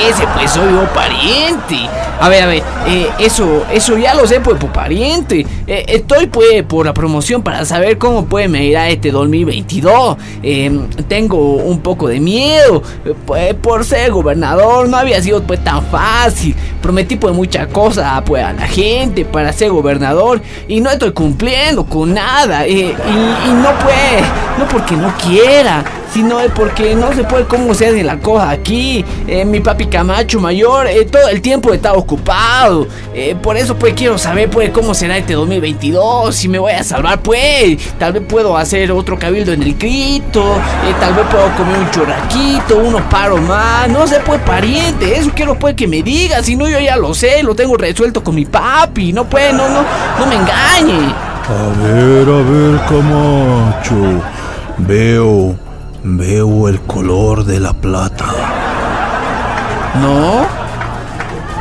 Ese 0.09 0.27
pues 0.35 0.51
soy 0.51 0.71
yo 0.73 0.85
pariente. 0.95 1.77
A 2.21 2.29
ver, 2.29 2.43
a 2.43 2.47
ver, 2.47 2.63
eh, 2.87 3.09
eso, 3.19 3.65
eso 3.73 3.99
ya 3.99 4.15
lo 4.15 4.27
sé 4.27 4.41
pues 4.41 4.57
por 4.57 4.71
pariente. 4.73 5.45
Eh, 5.67 5.85
estoy 5.89 6.27
pues 6.27 6.63
por 6.63 6.87
la 6.87 6.95
promoción 6.95 7.43
para 7.43 7.65
saber 7.65 7.99
cómo 7.99 8.27
puede 8.27 8.49
me 8.49 8.77
a 8.77 8.89
este 8.89 9.11
2022. 9.11 10.17
Eh, 10.43 10.81
tengo 11.09 11.57
un 11.57 11.81
poco 11.81 12.09
de 12.09 12.21
miedo. 12.21 12.83
eh, 13.05 13.15
pues 13.27 13.55
por 13.55 13.85
ser 13.85 14.11
gobernador 14.13 14.89
no 14.89 14.97
había 14.97 15.21
sido 15.21 15.43
pues 15.43 15.63
tan 15.65 15.85
fácil. 15.87 16.55
Prometí 16.81 17.17
pues 17.17 17.35
muchas 17.35 17.67
cosas 17.69 18.23
pues 18.25 18.45
a 18.45 18.53
la 18.53 18.67
gente 18.67 19.25
para 19.25 19.53
ser 19.53 19.71
gobernador 19.71 20.41
y 20.69 20.81
no 20.81 20.91
estoy 20.91 21.13
cumpliendo 21.13 21.85
con 21.85 22.15
nada. 22.15 22.67
y, 22.67 22.81
y 22.81 23.53
no 23.53 23.71
pues, 23.83 24.25
no 24.59 24.69
porque 24.69 24.97
no 24.97 25.13
quiera 25.17 25.85
sino 26.13 26.41
es 26.41 26.51
porque 26.53 26.95
no 26.95 27.13
se 27.13 27.25
puede 27.25 27.45
cómo 27.45 27.75
se 27.75 27.87
hace 27.89 28.03
la 28.03 28.19
cosa 28.19 28.51
aquí. 28.51 29.05
Eh, 29.27 29.45
mi 29.45 29.61
papi 29.61 29.87
Camacho 29.87 30.41
mayor 30.41 30.87
eh, 30.87 31.05
todo 31.07 31.29
el 31.29 31.41
tiempo 31.41 31.73
está 31.73 31.93
ocupado. 31.95 32.87
Eh, 33.15 33.37
por 33.41 33.57
eso 33.57 33.77
pues 33.77 33.95
quiero 33.95 34.19
saber 34.19 34.51
pues 34.51 34.71
cómo 34.71 34.95
será 34.95 35.17
este 35.17 35.35
2022. 35.35 36.35
Si 36.35 36.49
me 36.49 36.59
voy 36.59 36.73
a 36.73 36.85
salvar 36.85 37.21
pues. 37.21 37.79
Tal 37.99 38.13
vez 38.13 38.23
puedo 38.29 38.57
hacer 38.57 38.93
otro 38.93 39.19
cabildo 39.19 39.53
en 39.53 39.63
el 39.63 39.77
Crito. 39.77 40.43
eh, 40.43 40.95
tal 41.01 41.15
vez 41.15 41.27
puedo 41.31 41.51
comer 41.57 41.79
un 41.79 41.91
churraquito, 41.91 42.79
unos 42.79 43.03
paros 43.03 43.41
más. 43.43 43.89
No 43.89 44.07
sé 44.07 44.21
pues 44.25 44.41
pariente. 44.43 45.17
Eso 45.17 45.31
quiero 45.35 45.59
pues 45.59 45.75
que 45.75 45.87
me 45.89 46.03
diga. 46.03 46.43
Si 46.43 46.57
no 46.57 46.69
yo 46.69 46.79
ya 46.79 46.97
lo 46.97 47.15
sé. 47.15 47.43
Lo 47.43 47.55
tengo 47.55 47.77
resuelto 47.77 48.23
con 48.23 48.35
mi 48.35 48.45
papi. 48.45 49.13
No 49.13 49.25
pues, 49.29 49.53
no, 49.55 49.69
no, 49.69 49.83
no 50.19 50.27
me 50.27 50.35
engañe. 50.35 51.15
A 51.49 51.83
ver, 51.83 52.29
a 52.29 52.43
ver, 52.43 52.81
Camacho. 52.89 54.23
Veo, 54.79 55.55
veo 56.05 56.69
el 56.69 56.81
color 56.81 57.45
de 57.45 57.61
la 57.61 57.73
plata. 57.73 58.27
¿No? 60.01 60.47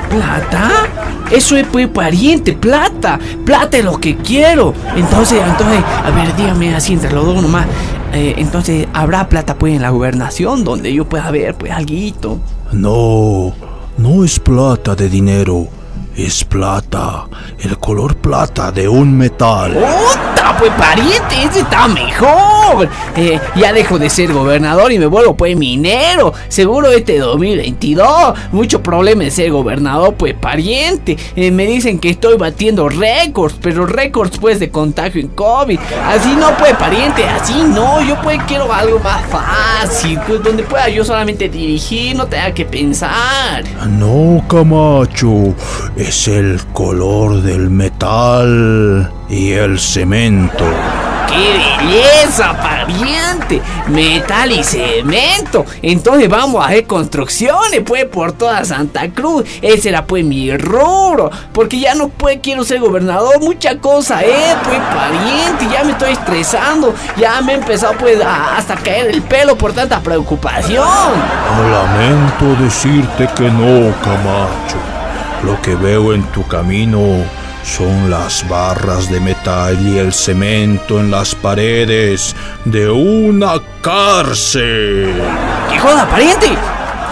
¿Plata? 0.10 0.70
Eso 1.32 1.56
es 1.56 1.66
pues 1.68 1.88
pariente, 1.88 2.54
plata. 2.54 3.20
Plata 3.46 3.78
es 3.78 3.86
lo 3.86 3.98
que 4.00 4.18
quiero. 4.18 4.74
Entonces, 4.96 5.42
entonces, 5.46 5.82
a 6.04 6.10
ver, 6.12 6.36
dígame 6.36 6.76
así 6.76 6.94
entre 6.94 7.12
los 7.12 7.26
dos 7.26 7.42
nomás. 7.42 7.68
Eh, 8.14 8.36
entonces, 8.38 8.88
¿habrá 8.94 9.30
plata 9.30 9.56
pues 9.56 9.74
en 9.74 9.82
la 9.82 9.90
gobernación 9.90 10.64
donde 10.66 10.94
yo 10.94 11.06
pueda 11.06 11.32
ver 11.32 11.56
pues 11.56 11.72
alguito? 11.72 12.40
No, 12.74 13.54
no 13.98 14.26
es 14.26 14.40
plata 14.40 14.96
de 14.96 15.08
dinero. 15.08 15.68
Es 16.16 16.44
plata, 16.44 17.28
el 17.60 17.78
color 17.78 18.18
plata 18.18 18.72
de 18.72 18.88
un 18.88 19.18
metal. 19.18 19.78
¡Otra! 19.78 20.42
Pues 20.60 20.72
pariente, 20.74 21.44
ese 21.44 21.62
está 21.62 21.88
mejor. 21.88 22.88
Eh, 23.16 23.40
ya 23.56 23.74
dejo 23.74 23.98
de 23.98 24.10
ser 24.10 24.32
gobernador 24.32 24.92
y 24.92 25.00
me 25.00 25.06
vuelvo 25.08 25.36
pues 25.36 25.56
minero. 25.58 26.34
Seguro 26.50 26.92
este 26.92 27.18
2022. 27.18 28.38
Mucho 28.52 28.84
problema 28.84 29.24
de 29.24 29.32
ser 29.32 29.52
gobernador, 29.52 30.14
pues 30.16 30.36
pariente. 30.36 31.18
Eh, 31.36 31.50
me 31.52 31.66
dicen 31.66 32.00
que 32.00 32.10
estoy 32.10 32.38
batiendo 32.38 32.90
récords, 32.90 33.56
pero 33.62 33.86
récords 33.86 34.38
pues 34.38 34.60
de 34.60 34.70
contagio 34.70 35.22
en 35.22 35.30
COVID. 35.30 35.80
Así 36.06 36.36
no, 36.36 36.56
pues 36.58 36.76
pariente, 36.76 37.24
así 37.28 37.64
no. 37.64 38.02
Yo 38.02 38.22
pues 38.22 38.40
quiero 38.48 38.72
algo 38.72 39.00
más 39.00 39.26
fácil, 39.28 40.20
pues 40.28 40.44
donde 40.44 40.64
pueda 40.64 40.90
yo 40.90 41.04
solamente 41.04 41.50
dirigir, 41.50 42.16
no 42.16 42.28
tenga 42.28 42.54
que 42.54 42.66
pensar. 42.66 43.64
No, 43.88 44.44
Camacho, 44.48 45.56
es 46.02 46.28
el 46.28 46.60
color 46.74 47.42
del 47.42 47.70
metal 47.70 49.12
y 49.30 49.52
el 49.52 49.80
cemento. 49.80 50.66
¡Qué 51.28 51.86
belleza, 51.88 52.54
pariente! 52.58 53.62
Metal 53.88 54.52
y 54.52 54.64
cemento. 54.64 55.66
Entonces 55.82 56.28
vamos 56.28 56.62
a 56.62 56.68
hacer 56.68 56.86
construcciones, 56.86 57.82
pues, 57.86 58.04
por 58.06 58.34
toda 58.34 58.66
Santa 58.66 59.10
Cruz. 59.12 59.46
Ese 59.62 59.90
era, 59.90 60.06
pues, 60.06 60.26
mi 60.26 60.56
rubro. 60.58 61.30
Porque 61.54 61.80
ya 61.80 61.96
no, 61.96 62.10
pues, 62.10 62.40
quiero 62.44 62.66
ser 62.66 62.82
gobernador. 62.82 63.40
Mucha 63.40 63.78
cosa, 63.78 64.22
eh, 64.24 64.56
pues, 64.64 64.80
pariente. 64.80 65.68
Ya 65.72 65.84
me 65.86 65.92
estoy 65.92 66.12
estresando. 66.14 66.94
Ya 67.18 67.40
me 67.42 67.54
he 67.54 67.56
empezado, 67.56 67.94
pues, 67.98 68.20
a- 68.22 68.58
hasta 68.58 68.76
caer 68.76 69.08
el 69.12 69.22
pelo 69.22 69.56
por 69.58 69.72
tanta 69.72 70.02
preocupación. 70.02 70.86
Lamento 71.72 72.62
decirte 72.62 73.30
que 73.38 73.44
no, 73.50 73.94
Camacho. 74.02 74.78
Lo 75.44 75.60
que 75.62 75.76
veo 75.76 76.14
en 76.14 76.24
tu 76.32 76.48
camino 76.48 77.00
son 77.64 78.10
las 78.10 78.48
barras 78.48 79.10
de 79.10 79.20
metal 79.20 79.78
y 79.82 79.98
el 79.98 80.14
cemento 80.14 81.00
en 81.00 81.10
las 81.10 81.34
paredes 81.36 82.36
de 82.66 82.90
una 82.90 83.54
cárcel. 83.82 85.14
¡Qué 85.72 85.80
joda, 85.80 86.08
pariente! 86.10 86.50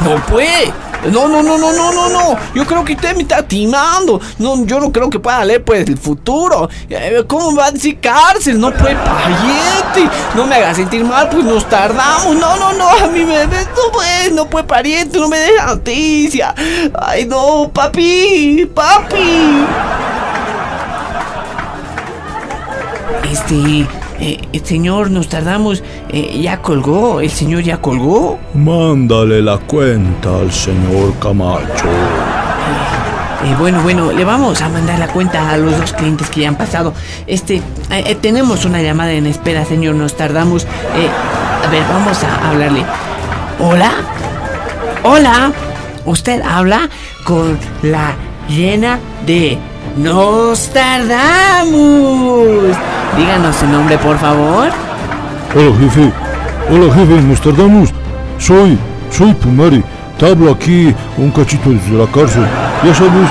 No 0.01 0.15
puede. 0.25 0.71
No, 1.05 1.27
no, 1.27 1.41
no, 1.41 1.57
no, 1.57 1.71
no, 1.71 1.91
no, 1.91 2.09
no. 2.09 2.37
Yo 2.53 2.65
creo 2.65 2.83
que 2.83 2.93
usted 2.93 3.15
me 3.15 3.21
está 3.21 3.41
timando. 3.41 4.19
No, 4.37 4.65
yo 4.65 4.79
no 4.79 4.91
creo 4.91 5.09
que 5.09 5.19
pueda 5.19 5.43
leer 5.45 5.63
pues 5.63 5.87
el 5.87 5.97
futuro. 5.97 6.69
Eh, 6.89 7.23
¿Cómo 7.27 7.55
va 7.55 7.67
a 7.67 7.71
decir 7.71 7.99
cárcel? 7.99 8.59
No 8.59 8.71
puede, 8.73 8.95
pariente. 8.95 10.15
No 10.35 10.45
me 10.45 10.55
haga 10.55 10.73
sentir 10.75 11.03
mal, 11.05 11.29
pues 11.29 11.43
nos 11.43 11.67
tardamos. 11.67 12.35
No, 12.35 12.57
no, 12.57 12.73
no. 12.73 12.89
A 12.89 13.07
mí 13.07 13.23
me 13.23 13.45
no 13.45 13.91
puede, 13.93 14.31
no 14.31 14.49
puede, 14.49 14.65
pariente. 14.65 15.19
No 15.19 15.29
me 15.29 15.37
deja 15.37 15.67
noticia. 15.67 16.53
Ay, 17.01 17.25
no, 17.25 17.71
papi, 17.73 18.69
papi. 18.73 19.65
Este, 23.31 23.98
eh, 24.19 24.61
señor, 24.63 25.11
nos 25.11 25.29
tardamos. 25.29 25.83
eh, 26.09 26.39
ya 26.41 26.61
colgó. 26.61 27.21
El 27.21 27.29
señor 27.29 27.63
ya 27.63 27.77
colgó. 27.81 28.39
Mándale 28.53 29.41
la 29.41 29.57
cuenta 29.57 30.39
al 30.39 30.51
señor 30.51 31.13
Camacho. 31.19 31.85
Eh, 33.45 33.55
bueno, 33.57 33.81
bueno, 33.81 34.11
le 34.11 34.25
vamos 34.25 34.61
a 34.61 34.67
mandar 34.67 34.99
la 34.99 35.07
cuenta 35.07 35.49
a 35.49 35.55
los 35.57 35.77
dos 35.77 35.93
clientes 35.93 36.29
que 36.29 36.41
ya 36.41 36.49
han 36.49 36.57
pasado. 36.57 36.93
Este, 37.25 37.55
eh, 37.55 37.61
eh, 37.89 38.15
tenemos 38.15 38.65
una 38.65 38.81
llamada 38.81 39.11
en 39.13 39.25
espera, 39.27 39.63
señor, 39.63 39.95
nos 39.95 40.17
tardamos. 40.17 40.63
Eh, 40.63 41.09
a 41.65 41.69
ver, 41.69 41.83
vamos 41.89 42.21
a 42.23 42.49
hablarle. 42.49 42.83
Hola, 43.59 43.91
hola, 45.03 45.53
usted 46.05 46.41
habla 46.41 46.89
con 47.23 47.57
la 47.81 48.13
llena 48.49 48.99
de 49.25 49.57
Nos 49.97 50.69
tardamos. 50.69 52.75
Díganos 53.17 53.55
su 53.55 53.67
nombre, 53.67 53.97
por 53.97 54.17
favor. 54.17 54.69
Hola 55.55 55.77
jefe, 55.79 56.11
hola 56.69 56.93
jefe, 56.93 57.21
nos 57.21 57.41
tardamos. 57.41 57.89
Soy, 58.37 58.77
soy 59.11 59.33
Pumari. 59.33 59.83
Te 60.17 60.27
hablo 60.27 60.51
aquí 60.51 60.93
un 61.17 61.31
cachito 61.31 61.69
desde 61.69 61.91
la 61.91 62.05
cárcel. 62.07 62.45
Ya 62.83 62.93
sabes, 62.93 63.29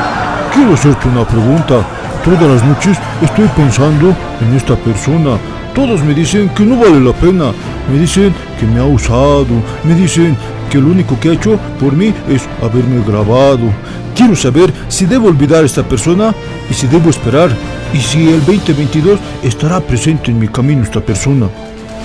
quiero 0.52 0.74
hacerte 0.74 1.08
una 1.08 1.26
pregunta. 1.26 1.82
Todas 2.24 2.42
las 2.42 2.64
noches 2.64 2.98
estoy 3.22 3.46
pensando 3.48 4.14
en 4.40 4.56
esta 4.56 4.74
persona. 4.76 5.38
Todos 5.74 6.02
me 6.02 6.12
dicen 6.12 6.48
que 6.50 6.64
no 6.64 6.76
vale 6.76 7.00
la 7.00 7.12
pena. 7.12 7.52
Me 7.90 7.98
dicen 8.00 8.34
que 8.58 8.66
me 8.66 8.80
ha 8.80 8.84
usado. 8.84 9.46
Me 9.84 9.94
dicen 9.94 10.36
que 10.70 10.78
lo 10.78 10.88
único 10.88 11.18
que 11.20 11.30
ha 11.30 11.32
hecho 11.32 11.58
por 11.80 11.92
mí 11.92 12.12
es 12.28 12.42
haberme 12.62 13.02
grabado. 13.06 13.72
Quiero 14.14 14.34
saber 14.34 14.72
si 14.88 15.06
debo 15.06 15.28
olvidar 15.28 15.62
a 15.62 15.66
esta 15.66 15.82
persona 15.82 16.34
y 16.68 16.74
si 16.74 16.86
debo 16.88 17.10
esperar. 17.10 17.50
Y 17.92 17.98
si 17.98 18.28
el 18.28 18.44
2022 18.44 19.18
estará 19.42 19.80
presente 19.80 20.30
en 20.30 20.38
mi 20.38 20.48
camino 20.48 20.82
esta 20.82 21.00
persona. 21.00 21.48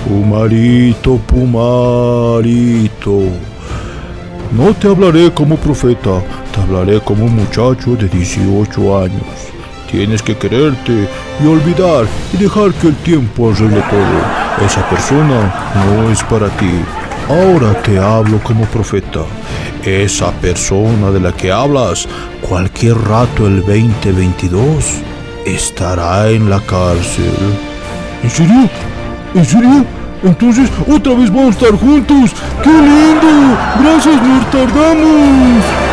Pumarito, 0.08 1.18
Pumarito. 1.18 2.64
No 4.52 4.74
te 4.74 4.88
hablaré 4.88 5.32
como 5.32 5.56
profeta, 5.58 6.22
te 6.54 6.62
hablaré 6.62 7.02
como 7.02 7.26
un 7.26 7.36
muchacho 7.36 7.96
de 7.96 8.08
18 8.08 9.04
años. 9.04 9.24
Tienes 9.90 10.22
que 10.22 10.38
quererte 10.38 11.08
y 11.44 11.48
olvidar 11.48 12.06
y 12.34 12.38
dejar 12.38 12.74
que 12.74 12.88
el 12.88 12.96
tiempo 12.98 13.52
arregle 13.52 13.82
todo. 13.90 14.66
Esa 14.66 14.88
persona 14.90 15.72
no 15.86 16.10
es 16.12 16.24
para 16.24 16.50
ti. 16.58 16.72
Ahora 17.30 17.74
te 17.82 17.98
hablo 17.98 18.40
como 18.44 18.66
profeta. 18.66 19.22
Esa 19.84 20.32
persona 20.34 21.12
de 21.12 21.20
la 21.20 21.32
que 21.32 21.52
hablas, 21.52 22.08
cualquier 22.42 22.98
rato 22.98 23.48
el 23.48 23.62
2022, 23.62 25.02
estará 25.46 26.30
en 26.30 26.50
la 26.50 26.60
cárcel. 26.62 27.34
¿En 28.24 28.30
serio? 28.30 28.70
¿En 29.34 29.46
serio? 29.46 29.86
Entonces, 30.24 30.70
otra 30.88 31.14
vez 31.16 31.30
vamos 31.30 31.56
a 31.56 31.60
estar 31.60 31.80
juntos. 31.80 32.32
¡Qué 32.64 32.70
lindo! 32.70 33.58
¡Gracias, 33.82 34.22
nos 34.22 34.52
tardamos! 34.52 35.93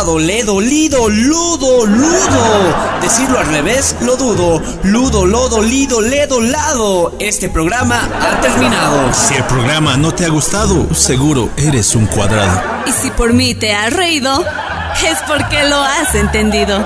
Lado, 0.00 0.18
ledo, 0.18 0.62
lido, 0.62 1.10
ludo, 1.10 1.84
ludo. 1.84 2.74
Decirlo 3.02 3.38
al 3.38 3.48
revés, 3.48 3.94
lo 4.00 4.16
dudo. 4.16 4.62
Ludo, 4.82 5.26
lodo, 5.26 5.60
lido, 5.60 6.00
ledo, 6.00 6.40
lado. 6.40 7.12
Este 7.18 7.50
programa 7.50 8.08
ha 8.18 8.40
terminado. 8.40 9.12
Si 9.12 9.34
el 9.34 9.44
programa 9.44 9.98
no 9.98 10.14
te 10.14 10.24
ha 10.24 10.30
gustado, 10.30 10.94
seguro 10.94 11.50
eres 11.58 11.94
un 11.94 12.06
cuadrado. 12.06 12.62
Y 12.86 12.92
si 12.92 13.10
por 13.10 13.34
mí 13.34 13.54
te 13.54 13.74
has 13.74 13.92
reído, 13.92 14.42
es 15.06 15.18
porque 15.28 15.68
lo 15.68 15.76
has 15.82 16.14
entendido. 16.14 16.82